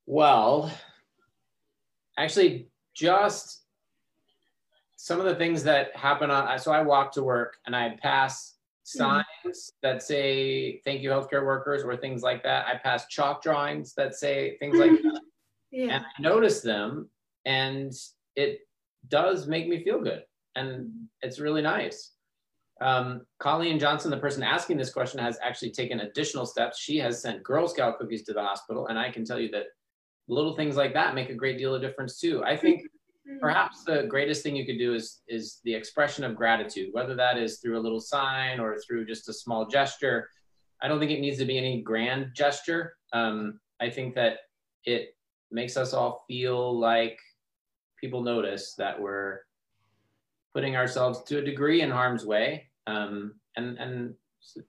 Well 0.07 0.71
actually 2.19 2.69
just 2.95 3.63
some 4.97 5.21
of 5.21 5.27
the 5.27 5.35
things 5.35 5.63
that 5.63 5.95
happen 5.95 6.31
on 6.31 6.59
so 6.59 6.73
I 6.73 6.83
walk 6.83 7.13
to 7.13 7.23
work 7.23 7.59
and 7.67 7.77
I 7.77 7.97
pass 8.01 8.55
signs 8.87 9.27
mm-hmm. 9.45 9.59
that 9.83 10.03
say 10.03 10.81
thank 10.85 11.03
you 11.03 11.11
healthcare 11.11 11.45
workers 11.45 11.83
or 11.83 11.97
things 11.97 12.23
like 12.23 12.43
that. 12.45 12.67
I 12.67 12.77
pass 12.77 13.07
chalk 13.09 13.43
drawings 13.43 13.95
that 13.95 14.15
say 14.15 14.57
things 14.59 14.79
like 14.79 14.91
that. 14.91 15.21
Yeah. 15.73 15.97
And 15.97 16.05
I 16.05 16.23
notice 16.23 16.61
them 16.63 17.11
and 17.45 17.93
it 18.35 18.61
does 19.09 19.47
make 19.47 19.69
me 19.69 19.83
feel 19.85 20.01
good 20.01 20.23
and 20.55 20.91
it's 21.23 21.39
really 21.41 21.61
nice. 21.61 22.13
Um, 22.81 23.27
Colleen 23.41 23.79
Johnson, 23.79 24.11
the 24.11 24.17
person 24.17 24.43
asking 24.43 24.79
this 24.79 24.93
question, 24.93 25.19
has 25.19 25.39
actually 25.43 25.73
taken 25.73 26.01
additional 26.01 26.47
steps. 26.47 26.79
She 26.79 26.99
has 26.99 27.21
sent 27.21 27.43
Girl 27.43 27.69
Scout 27.69 27.99
cookies 27.99 28.23
to 28.25 28.33
the 28.33 28.43
hospital, 28.43 28.89
and 28.89 28.99
I 28.99 29.11
can 29.11 29.25
tell 29.25 29.39
you 29.39 29.51
that 29.51 29.65
little 30.29 30.55
things 30.57 30.77
like 30.77 30.93
that 30.95 31.15
make 31.15 31.31
a 31.31 31.35
great 31.35 31.59
deal 31.59 31.75
of 31.75 31.83
difference 31.83 32.19
too. 32.19 32.43
I 32.45 32.57
think 32.57 32.83
mm-hmm. 32.83 33.39
perhaps 33.41 33.85
the 33.85 34.05
greatest 34.09 34.43
thing 34.43 34.57
you 34.57 34.67
could 34.67 34.79
do 34.79 34.95
is 34.95 35.21
is 35.29 35.61
the 35.65 35.75
expression 35.75 36.25
of 36.25 36.35
gratitude, 36.35 36.91
whether 36.93 37.15
that 37.15 37.39
is 37.39 37.59
through 37.59 37.79
a 37.79 37.83
little 37.83 38.01
sign 38.01 38.61
or 38.61 38.77
through 38.79 39.07
just 39.07 39.29
a 39.29 39.33
small 39.33 39.67
gesture. 39.67 40.29
I 40.83 40.89
don't 40.89 40.99
think 40.99 41.11
it 41.11 41.21
needs 41.21 41.39
to 41.39 41.45
be 41.45 41.59
any 41.59 41.83
grand 41.83 42.31
gesture. 42.35 42.97
Um, 43.13 43.61
I 43.81 43.89
think 43.91 44.15
that 44.15 44.39
it 44.85 45.17
makes 45.51 45.77
us 45.77 45.95
all 45.95 46.25
feel 46.29 46.79
like 46.79 47.19
people 48.01 48.23
notice 48.23 48.75
that 48.77 49.01
we're 49.01 49.41
putting 50.53 50.77
ourselves 50.77 51.23
to 51.25 51.39
a 51.39 51.43
degree 51.43 51.83
in 51.83 51.91
harm's 51.91 52.27
way. 52.27 52.69
Um, 52.87 53.35
and 53.57 53.79
and 53.79 54.15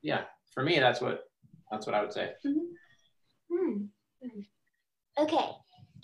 yeah, 0.01 0.21
for 0.53 0.63
me, 0.63 0.79
that's 0.79 1.01
what 1.01 1.25
that's 1.71 1.85
what 1.85 1.95
I 1.95 2.01
would 2.01 2.13
say. 2.13 2.33
Mm-hmm. 2.45 3.85
Hmm. 4.23 4.39
Okay, 5.19 5.49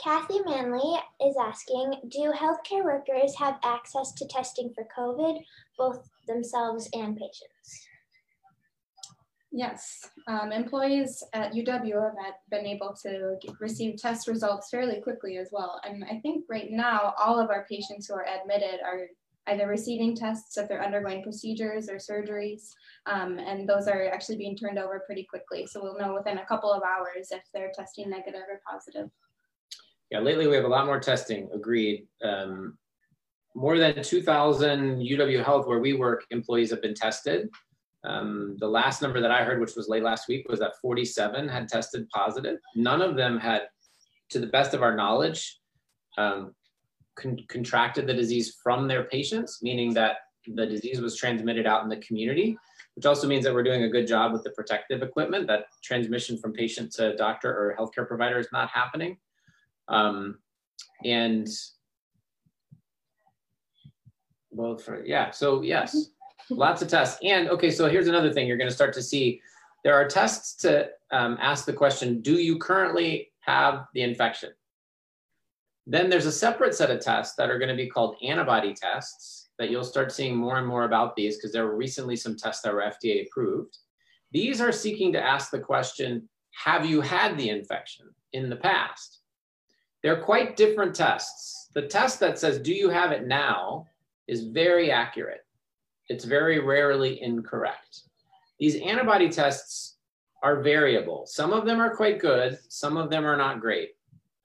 Kathy 0.04 0.40
Manley 0.46 1.00
is 1.22 1.36
asking 1.40 1.94
Do 2.10 2.34
healthcare 2.36 2.84
workers 2.84 3.36
have 3.38 3.60
access 3.64 4.12
to 4.14 4.28
testing 4.28 4.74
for 4.74 4.88
COVID, 4.98 5.40
both 5.78 6.10
themselves 6.28 6.90
and 6.94 7.16
patients? 7.16 7.88
Yes, 9.52 10.10
um, 10.28 10.52
employees 10.52 11.24
at 11.34 11.54
UW 11.54 12.12
have 12.24 12.34
been 12.50 12.66
able 12.66 12.96
to 13.04 13.38
receive 13.60 13.98
test 13.98 14.28
results 14.28 14.70
fairly 14.72 15.00
quickly 15.00 15.38
as 15.38 15.50
well. 15.52 15.80
And 15.88 16.04
I 16.06 16.20
think 16.22 16.46
right 16.50 16.72
now, 16.72 17.14
all 17.24 17.40
of 17.40 17.52
our 17.52 17.68
patients 17.70 18.08
who 18.08 18.16
are 18.16 18.26
admitted 18.26 18.80
are 18.84 19.02
either 19.48 19.68
receiving 19.68 20.16
tests 20.16 20.58
if 20.58 20.68
they're 20.68 20.84
undergoing 20.84 21.22
procedures 21.22 21.90
or 21.90 21.96
surgeries, 21.96 22.70
um, 23.06 23.40
and 23.40 23.68
those 23.68 23.88
are 23.88 24.10
actually 24.10 24.38
being 24.38 24.56
turned 24.56 24.80
over 24.80 25.04
pretty 25.06 25.24
quickly. 25.24 25.68
So 25.68 25.82
we'll 25.84 25.98
know 25.98 26.14
within 26.14 26.38
a 26.38 26.46
couple 26.46 26.72
of 26.72 26.84
hours 26.84 27.30
if 27.32 27.44
they're 27.54 27.72
testing 27.76 28.10
negative 28.10 28.44
or 28.50 28.62
positive. 28.70 29.10
Yeah, 30.10 30.20
lately 30.20 30.48
we 30.48 30.56
have 30.56 30.66
a 30.66 30.70
lot 30.70 30.86
more 30.86 31.00
testing, 31.00 31.50
agreed. 31.54 32.08
Um, 32.24 32.78
more 33.56 33.78
than 33.78 34.02
2,000 34.02 35.00
UW 35.00 35.44
Health, 35.44 35.68
where 35.68 35.80
we 35.80 35.94
work, 35.94 36.24
employees 36.32 36.72
have 36.72 36.82
been 36.82 36.96
tested. 36.96 37.50
Um, 38.04 38.58
the 38.60 38.68
last 38.68 39.02
number 39.02 39.22
that 39.22 39.32
I 39.32 39.44
heard, 39.44 39.62
which 39.62 39.76
was 39.76 39.88
late 39.88 40.04
last 40.04 40.28
week, 40.28 40.48
was 40.50 40.60
that 40.60 40.74
47 40.82 41.48
had 41.48 41.68
tested 41.68 42.10
positive. 42.10 42.58
None 42.76 43.02
of 43.02 43.16
them 43.16 43.38
had, 43.38 43.64
to 44.30 44.40
the 44.40 44.48
best 44.48 44.74
of 44.74 44.82
our 44.82 44.96
knowledge, 44.96 45.60
um, 46.18 46.54
con- 47.16 47.46
contracted 47.48 48.08
the 48.08 48.14
disease 48.14 48.58
from 48.64 48.88
their 48.88 49.04
patients, 49.04 49.60
meaning 49.62 49.94
that 49.94 50.18
the 50.48 50.66
disease 50.66 51.02
was 51.02 51.16
transmitted 51.16 51.66
out 51.66 51.84
in 51.84 51.90
the 51.90 51.98
community, 51.98 52.58
which 52.96 53.06
also 53.06 53.28
means 53.28 53.44
that 53.44 53.54
we're 53.54 53.64
doing 53.64 53.84
a 53.84 53.90
good 53.90 54.08
job 54.08 54.34
with 54.34 54.44
the 54.44 54.52
protective 54.52 55.02
equipment, 55.02 55.48
that 55.48 55.66
transmission 55.84 56.38
from 56.38 56.54
patient 56.54 56.92
to 56.94 57.16
doctor 57.16 57.50
or 57.50 57.76
healthcare 57.78 58.08
provider 58.08 58.38
is 58.38 58.48
not 58.52 58.70
happening. 58.70 59.18
Um, 59.88 60.40
and 61.04 61.48
well, 64.52 64.78
for, 64.78 65.04
yeah, 65.04 65.32
so 65.32 65.62
yes, 65.62 66.10
lots 66.50 66.82
of 66.82 66.88
tests. 66.88 67.20
And 67.24 67.50
okay, 67.50 67.72
so 67.72 67.90
here's 67.90 68.08
another 68.08 68.32
thing 68.32 68.48
you're 68.48 68.58
going 68.58 68.70
to 68.70 68.76
start 68.76 68.94
to 68.94 69.02
see. 69.02 69.42
There 69.84 69.96
are 69.96 70.08
tests 70.08 70.56
to 70.62 70.90
um, 71.12 71.38
ask 71.42 71.66
the 71.66 71.74
question, 71.74 72.22
do 72.22 72.36
you 72.36 72.58
currently 72.58 73.32
have 73.42 73.86
the 73.94 74.02
infection? 74.02 74.52
Then 75.86 76.10
there's 76.10 76.26
a 76.26 76.32
separate 76.32 76.74
set 76.74 76.92
of 76.92 77.02
tests 77.02 77.36
that 77.36 77.50
are 77.50 77.60
going 77.60 77.70
to 77.70 77.76
be 77.76 77.90
called 77.90 78.16
antibody 78.24 78.74
tests 78.74 79.50
that 79.60 79.70
you'll 79.70 79.84
start 79.84 80.12
seeing 80.12 80.36
more 80.36 80.58
and 80.58 80.68
more 80.68 80.86
about 80.86 81.16
these 81.16 81.38
because 81.38 81.52
there 81.52 81.66
were 81.66 81.76
recently 81.76 82.16
some 82.16 82.36
tests 82.36 82.62
that 82.62 82.74
were 82.74 82.82
FDA 82.82 83.26
approved. 83.26 83.78
These 84.32 84.62
are 84.62 84.72
seeking 84.72 85.12
to 85.14 85.22
ask 85.22 85.52
the 85.52 85.60
question, 85.60 86.28
have 86.64 86.86
you 86.86 87.02
had 87.02 87.38
the 87.38 87.50
infection 87.50 88.08
in 88.32 88.50
the 88.50 88.56
past? 88.56 89.20
They're 90.02 90.22
quite 90.22 90.58
different 90.58 90.96
tests. 90.96 91.70
The 91.74 91.88
test 91.88 92.20
that 92.20 92.40
says, 92.40 92.60
do 92.60 92.74
you 92.74 92.90
have 92.90 93.12
it 93.12 93.28
now 93.28 93.88
is 94.28 94.46
very 94.46 94.92
accurate. 94.92 95.46
It's 96.10 96.26
very 96.26 96.60
rarely 96.60 97.22
incorrect. 97.22 98.02
These 98.60 98.82
antibody 98.82 99.30
tests 99.30 99.98
are 100.42 100.62
variable. 100.62 101.26
Some 101.26 101.54
of 101.54 101.66
them 101.66 101.80
are 101.80 101.96
quite 101.96 102.20
good. 102.20 102.60
Some 102.70 102.98
of 102.98 103.10
them 103.10 103.26
are 103.26 103.38
not 103.38 103.62
great. 103.62 103.92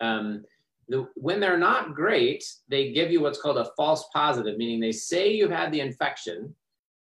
Um, 0.01 0.45
the, 0.89 1.07
when 1.15 1.41
they're 1.41 1.59
not 1.59 1.95
great, 1.95 2.45
they 2.69 2.93
give 2.93 3.11
you 3.11 3.21
what's 3.21 3.41
called 3.41 3.59
a 3.59 3.71
false 3.77 4.07
positive, 4.13 4.57
meaning 4.57 4.81
they 4.81 4.93
say 4.93 5.33
you've 5.33 5.51
had 5.51 5.71
the 5.71 5.81
infection, 5.81 6.55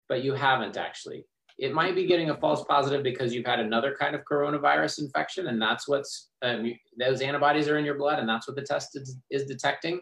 but 0.09 0.23
you 0.23 0.35
haven't 0.35 0.77
actually. 0.77 1.25
It 1.59 1.75
might 1.75 1.95
be 1.95 2.07
getting 2.07 2.31
a 2.31 2.37
false 2.37 2.65
positive 2.65 3.03
because 3.03 3.35
you've 3.35 3.47
had 3.47 3.61
another 3.61 3.95
kind 3.99 4.15
of 4.15 4.23
coronavirus 4.31 5.01
infection, 5.01 5.49
and 5.49 5.61
that's 5.61 5.87
what's 5.87 6.31
um, 6.43 6.73
those 6.99 7.21
antibodies 7.21 7.69
are 7.69 7.79
in 7.79 7.85
your 7.85 7.99
blood, 7.99 8.19
and 8.19 8.29
that's 8.29 8.49
what 8.49 8.57
the 8.57 8.63
test 8.63 8.97
is, 8.97 9.17
is 9.31 9.45
detecting. 9.45 10.01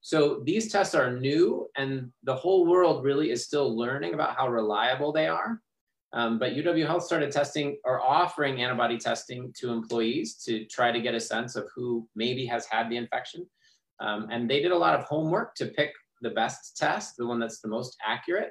So 0.00 0.42
these 0.44 0.70
tests 0.70 0.94
are 0.94 1.16
new, 1.16 1.68
and 1.76 2.10
the 2.24 2.34
whole 2.34 2.66
world 2.66 3.04
really 3.04 3.30
is 3.30 3.44
still 3.44 3.76
learning 3.76 4.14
about 4.14 4.36
how 4.36 4.48
reliable 4.48 5.12
they 5.12 5.28
are. 5.28 5.60
Um, 6.14 6.38
but 6.38 6.52
UW 6.52 6.86
Health 6.86 7.04
started 7.04 7.30
testing 7.30 7.78
or 7.84 8.00
offering 8.00 8.60
antibody 8.60 8.98
testing 8.98 9.52
to 9.58 9.70
employees 9.70 10.36
to 10.44 10.66
try 10.66 10.92
to 10.92 11.00
get 11.00 11.14
a 11.14 11.20
sense 11.20 11.56
of 11.56 11.68
who 11.74 12.06
maybe 12.14 12.44
has 12.46 12.66
had 12.66 12.90
the 12.90 12.96
infection. 12.96 13.46
Um, 14.00 14.28
and 14.30 14.48
they 14.50 14.60
did 14.60 14.72
a 14.72 14.76
lot 14.76 14.98
of 14.98 15.04
homework 15.04 15.54
to 15.56 15.66
pick 15.66 15.92
the 16.20 16.30
best 16.30 16.76
test, 16.76 17.16
the 17.16 17.26
one 17.26 17.40
that's 17.40 17.60
the 17.60 17.68
most 17.68 17.96
accurate. 18.04 18.50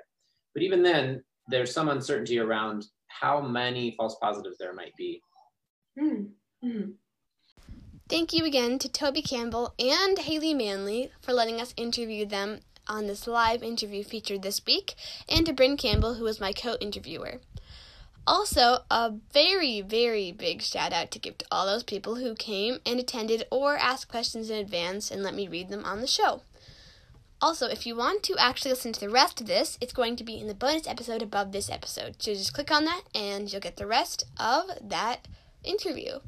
But 0.54 0.64
even 0.64 0.82
then, 0.82 1.24
there's 1.48 1.74
some 1.74 1.90
uncertainty 1.90 2.40
around 2.40 2.86
how 3.08 3.42
many 3.42 3.94
false 3.98 4.16
positives 4.22 4.58
there 4.58 4.74
might 4.74 4.96
be. 4.98 5.22
Mm. 6.00 6.30
Mm. 6.64 6.94
Thank 8.10 8.34
you 8.34 8.46
again 8.46 8.80
to 8.80 8.90
Toby 8.90 9.22
Campbell 9.22 9.74
and 9.80 10.18
Haley 10.18 10.54
Manley 10.54 11.12
for 11.22 11.34
letting 11.34 11.62
us 11.62 11.74
interview 11.78 12.26
them 12.26 12.60
on 12.92 13.08
this 13.08 13.26
live 13.26 13.64
interview 13.64 14.04
featured 14.04 14.42
this 14.42 14.64
week, 14.66 14.96
and 15.30 15.46
to 15.46 15.54
Bryn 15.54 15.78
Campbell, 15.78 16.16
who 16.16 16.26
was 16.26 16.42
my 16.42 16.52
co 16.52 16.76
interviewer. 16.82 17.40
Also, 18.28 18.80
a 18.92 19.14
very, 19.34 19.82
very 19.82 20.32
big 20.32 20.62
shout 20.62 20.94
out 20.94 21.10
to 21.10 21.18
give 21.18 21.38
to 21.40 21.46
all 21.50 21.66
those 21.66 21.84
people 21.84 22.16
who 22.16 22.36
came 22.36 22.80
and 22.86 23.00
attended 23.00 23.48
or 23.50 23.78
asked 23.78 24.10
questions 24.10 24.50
in 24.50 24.58
advance 24.58 25.10
and 25.10 25.24
let 25.24 25.34
me 25.34 25.48
read 25.48 25.70
them 25.70 25.84
on 25.86 26.02
the 26.02 26.08
show. 26.08 26.42
Also, 27.42 27.66
if 27.66 27.88
you 27.88 27.96
want 27.96 28.22
to 28.22 28.38
actually 28.38 28.70
listen 28.70 28.94
to 28.94 29.00
the 29.00 29.10
rest 29.10 29.42
of 29.42 29.48
this, 29.48 29.78
it's 29.82 29.94
going 29.94 30.16
to 30.16 30.24
be 30.24 30.40
in 30.40 30.48
the 30.48 30.54
bonus 30.54 30.86
episode 30.86 31.24
above 31.24 31.52
this 31.52 31.72
episode. 31.72 32.22
So 32.22 32.34
just 32.34 32.54
click 32.54 32.70
on 32.70 32.86
that 32.86 33.02
and 33.16 33.52
you'll 33.52 33.62
get 33.62 33.78
the 33.78 33.88
rest 33.88 34.26
of 34.38 34.66
that 34.80 35.28
interview. 35.64 36.20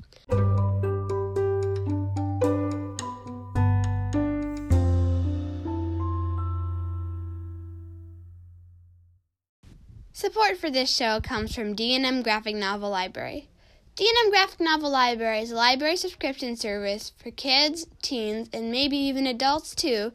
Support 10.23 10.57
for 10.57 10.71
this 10.71 10.89
show 10.89 11.19
comes 11.19 11.53
from 11.53 11.75
D&M 11.75 12.21
Graphic 12.21 12.55
Novel 12.55 12.89
Library. 12.89 13.49
D&M 13.97 14.29
Graphic 14.29 14.61
Novel 14.61 14.89
Library 14.89 15.39
is 15.39 15.51
a 15.51 15.55
library 15.55 15.97
subscription 15.97 16.55
service 16.55 17.11
for 17.21 17.29
kids, 17.29 17.87
teens, 18.01 18.47
and 18.53 18.71
maybe 18.71 18.95
even 18.95 19.27
adults 19.27 19.75
too 19.75 20.13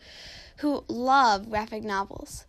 who 0.60 0.82
love 0.88 1.50
graphic 1.50 1.84
novels. 1.84 2.46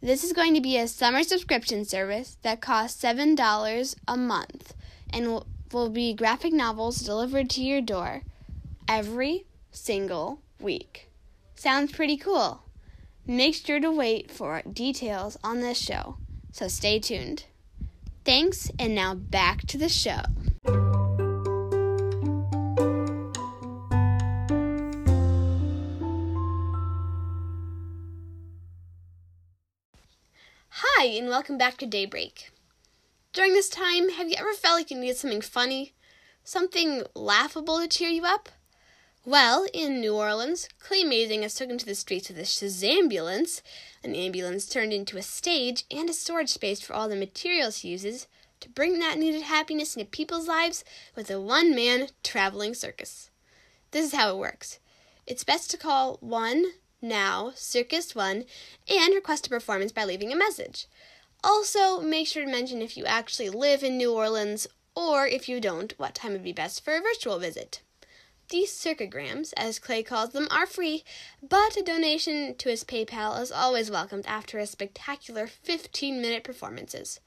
This 0.00 0.24
is 0.24 0.32
going 0.32 0.54
to 0.54 0.62
be 0.62 0.78
a 0.78 0.88
summer 0.88 1.22
subscription 1.22 1.84
service 1.84 2.38
that 2.40 2.62
costs 2.62 3.04
$7 3.04 3.94
a 4.08 4.16
month 4.16 4.74
and 5.12 5.42
will, 5.70 5.90
be 5.90 6.14
graphic 6.14 6.54
novels 6.54 6.96
delivered 6.96 7.50
to 7.50 7.60
your 7.60 7.82
door 7.82 8.22
every 8.88 9.44
single 9.70 10.40
week. 10.58 11.10
Sounds 11.56 11.92
pretty 11.92 12.16
cool. 12.16 12.62
Make 13.26 13.54
sure 13.54 13.80
to 13.80 13.90
wait 13.90 14.30
for 14.30 14.62
details 14.62 15.36
on 15.44 15.60
this 15.60 15.76
show 15.76 16.16
so 16.52 16.68
stay 16.68 17.00
tuned. 17.00 17.46
Thanks, 18.24 18.70
and 18.78 18.94
now 18.94 19.14
back 19.14 19.66
to 19.66 19.78
the 19.78 19.88
show. 19.88 20.20
Hi, 30.68 31.04
and 31.06 31.28
welcome 31.28 31.58
back 31.58 31.78
to 31.78 31.86
Daybreak. 31.86 32.50
During 33.32 33.54
this 33.54 33.68
time, 33.68 34.10
have 34.10 34.28
you 34.28 34.36
ever 34.38 34.52
felt 34.52 34.78
like 34.78 34.90
you 34.90 34.98
needed 34.98 35.16
something 35.16 35.40
funny, 35.40 35.94
something 36.44 37.02
laughable 37.14 37.80
to 37.80 37.88
cheer 37.88 38.10
you 38.10 38.24
up? 38.24 38.50
Well, 39.24 39.68
in 39.72 40.00
New 40.00 40.16
Orleans, 40.16 40.68
Clay 40.80 41.04
Mazing 41.04 41.42
has 41.42 41.54
taken 41.54 41.78
to 41.78 41.86
the 41.86 41.94
streets 41.94 42.28
with 42.28 42.40
a 42.40 42.42
Shazambulance, 42.42 43.62
an 44.02 44.16
ambulance 44.16 44.66
turned 44.66 44.92
into 44.92 45.16
a 45.16 45.22
stage 45.22 45.84
and 45.92 46.10
a 46.10 46.12
storage 46.12 46.48
space 46.48 46.80
for 46.80 46.92
all 46.94 47.08
the 47.08 47.14
materials 47.14 47.78
he 47.78 47.90
uses 47.90 48.26
to 48.58 48.68
bring 48.68 48.98
that 48.98 49.20
needed 49.20 49.42
happiness 49.42 49.96
into 49.96 50.10
people's 50.10 50.48
lives 50.48 50.82
with 51.14 51.30
a 51.30 51.40
one 51.40 51.72
man 51.72 52.08
traveling 52.24 52.74
circus. 52.74 53.30
This 53.92 54.06
is 54.06 54.18
how 54.18 54.34
it 54.34 54.38
works 54.38 54.80
it's 55.24 55.44
best 55.44 55.70
to 55.70 55.76
call 55.76 56.16
1 56.20 56.64
now, 57.00 57.52
Circus 57.54 58.16
1, 58.16 58.44
and 58.88 59.14
request 59.14 59.46
a 59.46 59.50
performance 59.50 59.92
by 59.92 60.04
leaving 60.04 60.32
a 60.32 60.36
message. 60.36 60.86
Also, 61.44 62.00
make 62.00 62.26
sure 62.26 62.44
to 62.44 62.50
mention 62.50 62.82
if 62.82 62.96
you 62.96 63.04
actually 63.04 63.50
live 63.50 63.84
in 63.84 63.96
New 63.96 64.12
Orleans 64.12 64.66
or 64.96 65.28
if 65.28 65.48
you 65.48 65.60
don't, 65.60 65.96
what 65.96 66.16
time 66.16 66.32
would 66.32 66.42
be 66.42 66.52
best 66.52 66.84
for 66.84 66.96
a 66.96 67.00
virtual 67.00 67.38
visit. 67.38 67.82
These 68.52 68.74
circograms, 68.74 69.54
as 69.56 69.78
Clay 69.78 70.02
calls 70.02 70.32
them, 70.32 70.46
are 70.50 70.66
free, 70.66 71.04
but 71.42 71.74
a 71.78 71.82
donation 71.82 72.54
to 72.56 72.68
his 72.68 72.84
PayPal 72.84 73.40
is 73.40 73.50
always 73.50 73.90
welcomed 73.90 74.26
after 74.26 74.58
a 74.58 74.66
spectacular 74.66 75.46
15 75.46 76.20
minute 76.20 76.44
performances. 76.44 77.18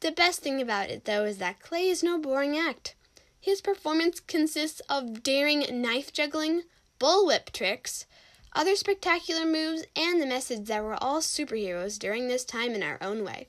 The 0.00 0.10
best 0.10 0.40
thing 0.40 0.60
about 0.60 0.90
it, 0.90 1.04
though, 1.04 1.24
is 1.24 1.38
that 1.38 1.60
Clay 1.60 1.86
is 1.86 2.02
no 2.02 2.18
boring 2.18 2.58
act. 2.58 2.96
His 3.40 3.60
performance 3.60 4.18
consists 4.18 4.80
of 4.90 5.22
daring 5.22 5.80
knife 5.80 6.12
juggling, 6.12 6.64
bullwhip 6.98 7.52
tricks, 7.52 8.04
other 8.52 8.74
spectacular 8.74 9.46
moves, 9.46 9.84
and 9.94 10.20
the 10.20 10.26
message 10.26 10.64
that 10.64 10.82
we're 10.82 10.94
all 10.94 11.20
superheroes 11.20 11.96
during 11.96 12.26
this 12.26 12.44
time 12.44 12.72
in 12.72 12.82
our 12.82 12.98
own 13.00 13.22
way. 13.22 13.46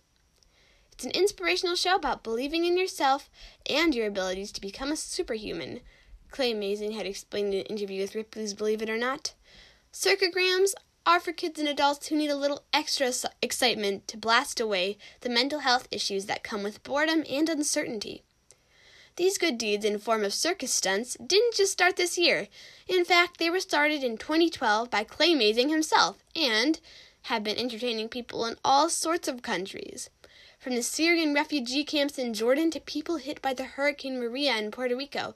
It's 0.92 1.04
an 1.04 1.10
inspirational 1.12 1.76
show 1.78 1.96
about 1.96 2.22
believing 2.22 2.66
in 2.66 2.78
yourself 2.78 3.28
and 3.68 3.96
your 3.96 4.06
abilities 4.06 4.52
to 4.52 4.62
become 4.62 4.92
a 4.92 4.96
superhuman. 4.96 5.80
Clay 6.32 6.54
Mazing 6.54 6.92
had 6.92 7.06
explained 7.06 7.54
in 7.54 7.62
an 7.62 7.66
interview 7.68 8.02
with 8.02 8.16
Ripley's 8.16 8.54
Believe 8.54 8.82
It 8.82 8.90
or 8.90 8.98
Not. 8.98 9.34
Circograms 9.94 10.74
are 11.06 11.20
for 11.20 11.32
kids 11.32 11.60
and 11.60 11.70
adults 11.70 12.08
who 12.08 12.18
need 12.18 12.30
a 12.30 12.36
little 12.36 12.64
extra 12.74 13.12
excitement 13.42 14.08
to 14.10 14.18
blast 14.18 14.60
away 14.60 14.98
the 15.22 15.30
mental 15.30 15.60
health 15.60 15.88
issues 15.90 16.26
that 16.26 16.44
come 16.44 16.64
with 16.64 16.84
boredom 16.84 17.24
and 17.30 17.48
uncertainty. 17.48 18.24
These 19.16 19.40
good 19.40 19.58
deeds 19.58 19.84
in 19.84 19.98
form 19.98 20.24
of 20.24 20.34
circus 20.34 20.72
stunts 20.72 21.16
didn't 21.16 21.56
just 21.56 21.72
start 21.72 21.96
this 21.96 22.18
year. 22.18 22.50
In 22.88 23.04
fact, 23.04 23.38
they 23.38 23.50
were 23.50 23.60
started 23.60 24.04
in 24.04 24.18
2012 24.18 24.92
by 24.92 25.04
Clay 25.06 25.34
Mazing 25.34 25.70
himself 25.70 26.18
and 26.36 26.80
have 27.24 27.44
been 27.44 27.58
entertaining 27.58 28.10
people 28.10 28.46
in 28.46 28.58
all 28.64 28.90
sorts 28.90 29.28
of 29.28 29.42
countries. 29.42 30.10
From 30.60 30.76
the 30.76 30.84
Syrian 30.84 31.34
refugee 31.34 31.84
camps 31.84 32.20
in 32.20 32.34
Jordan 32.34 32.70
to 32.72 32.80
people 32.80 33.18
hit 33.18 33.42
by 33.42 33.54
the 33.54 33.64
Hurricane 33.64 34.20
Maria 34.20 34.56
in 34.58 34.70
Puerto 34.72 34.96
Rico, 34.96 35.36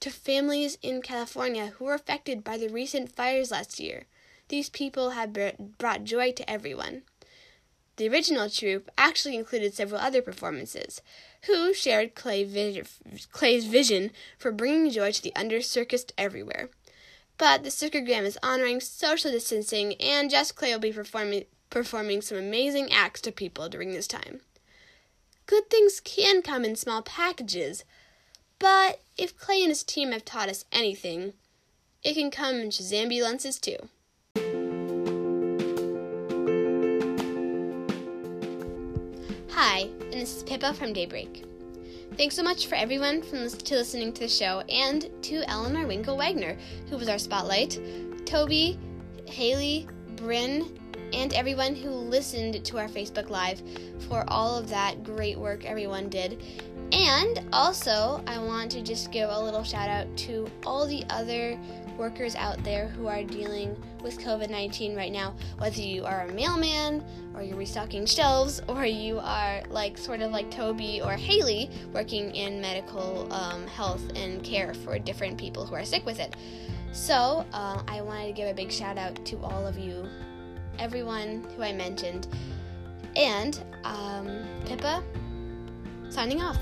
to 0.00 0.10
families 0.10 0.78
in 0.82 1.02
California 1.02 1.72
who 1.76 1.84
were 1.84 1.94
affected 1.94 2.44
by 2.44 2.56
the 2.56 2.68
recent 2.68 3.14
fires 3.14 3.50
last 3.50 3.80
year. 3.80 4.04
These 4.48 4.70
people 4.70 5.10
have 5.10 5.36
brought 5.78 6.04
joy 6.04 6.32
to 6.32 6.50
everyone. 6.50 7.02
The 7.96 8.08
original 8.08 8.48
troupe 8.48 8.90
actually 8.96 9.34
included 9.34 9.74
several 9.74 10.00
other 10.00 10.22
performances, 10.22 11.02
who 11.46 11.74
shared 11.74 12.14
Clay 12.14 12.44
Clay's 13.32 13.64
vision 13.66 14.12
for 14.38 14.52
bringing 14.52 14.90
joy 14.90 15.10
to 15.10 15.22
the 15.22 15.34
under 15.34 15.60
circused 15.60 16.12
everywhere. 16.16 16.70
But 17.38 17.64
the 17.64 17.70
circogram 17.70 18.22
is 18.22 18.38
honoring 18.42 18.80
social 18.80 19.32
distancing, 19.32 19.94
and 19.94 20.30
Jess 20.30 20.52
Clay 20.52 20.72
will 20.72 20.78
be 20.78 20.92
performing, 20.92 21.44
performing 21.70 22.22
some 22.22 22.38
amazing 22.38 22.92
acts 22.92 23.20
to 23.22 23.32
people 23.32 23.68
during 23.68 23.92
this 23.92 24.06
time. 24.06 24.40
Good 25.46 25.68
things 25.68 26.00
can 26.00 26.42
come 26.42 26.64
in 26.64 26.76
small 26.76 27.02
packages, 27.02 27.84
but 28.58 29.00
if 29.16 29.36
Clay 29.36 29.62
and 29.62 29.70
his 29.70 29.82
team 29.82 30.12
have 30.12 30.24
taught 30.24 30.48
us 30.48 30.64
anything, 30.72 31.34
it 32.02 32.14
can 32.14 32.30
come 32.30 32.56
in 32.56 32.70
Shazambulances 32.70 33.60
too. 33.60 33.88
Hi, 39.50 39.88
and 40.00 40.12
this 40.12 40.36
is 40.36 40.42
Pippa 40.44 40.74
from 40.74 40.92
Daybreak. 40.92 41.44
Thanks 42.16 42.34
so 42.34 42.42
much 42.42 42.66
for 42.66 42.74
everyone 42.74 43.22
from 43.22 43.48
to 43.48 43.74
listening 43.74 44.12
to 44.12 44.20
the 44.22 44.28
show 44.28 44.60
and 44.68 45.08
to 45.22 45.42
Eleanor 45.48 45.86
Winkle 45.86 46.16
Wagner, 46.16 46.56
who 46.90 46.96
was 46.96 47.08
our 47.08 47.18
spotlight, 47.18 47.78
Toby, 48.24 48.78
Haley, 49.26 49.86
Bryn, 50.16 50.78
and 51.12 51.32
everyone 51.32 51.74
who 51.74 51.90
listened 51.90 52.64
to 52.64 52.78
our 52.78 52.88
Facebook 52.88 53.30
Live 53.30 53.62
for 54.08 54.24
all 54.28 54.56
of 54.56 54.68
that 54.68 55.04
great 55.04 55.38
work 55.38 55.64
everyone 55.64 56.08
did. 56.08 56.42
And 56.92 57.44
also, 57.52 58.22
I 58.26 58.38
want 58.38 58.70
to 58.72 58.82
just 58.82 59.10
give 59.12 59.28
a 59.28 59.40
little 59.40 59.62
shout 59.62 59.90
out 59.90 60.06
to 60.18 60.50
all 60.64 60.86
the 60.86 61.04
other 61.10 61.58
workers 61.98 62.34
out 62.36 62.62
there 62.62 62.86
who 62.88 63.08
are 63.08 63.22
dealing 63.22 63.76
with 64.02 64.18
COVID 64.18 64.48
19 64.48 64.96
right 64.96 65.12
now, 65.12 65.34
whether 65.58 65.80
you 65.80 66.04
are 66.04 66.22
a 66.22 66.32
mailman 66.32 67.04
or 67.34 67.42
you're 67.42 67.56
restocking 67.56 68.06
shelves 68.06 68.62
or 68.68 68.86
you 68.86 69.18
are 69.18 69.62
like 69.68 69.98
sort 69.98 70.20
of 70.20 70.30
like 70.30 70.50
Toby 70.50 71.02
or 71.02 71.12
Haley 71.12 71.70
working 71.92 72.34
in 72.34 72.60
medical 72.60 73.30
um, 73.32 73.66
health 73.66 74.02
and 74.14 74.42
care 74.42 74.72
for 74.72 74.98
different 74.98 75.36
people 75.36 75.66
who 75.66 75.74
are 75.74 75.84
sick 75.84 76.06
with 76.06 76.20
it. 76.20 76.36
So, 76.92 77.44
uh, 77.52 77.82
I 77.86 78.00
wanted 78.00 78.28
to 78.28 78.32
give 78.32 78.48
a 78.48 78.54
big 78.54 78.72
shout 78.72 78.96
out 78.96 79.22
to 79.26 79.38
all 79.40 79.66
of 79.66 79.76
you, 79.78 80.08
everyone 80.78 81.46
who 81.54 81.62
I 81.62 81.72
mentioned. 81.72 82.28
And 83.14 83.62
um, 83.84 84.44
Pippa, 84.64 85.02
signing 86.10 86.42
off. 86.42 86.58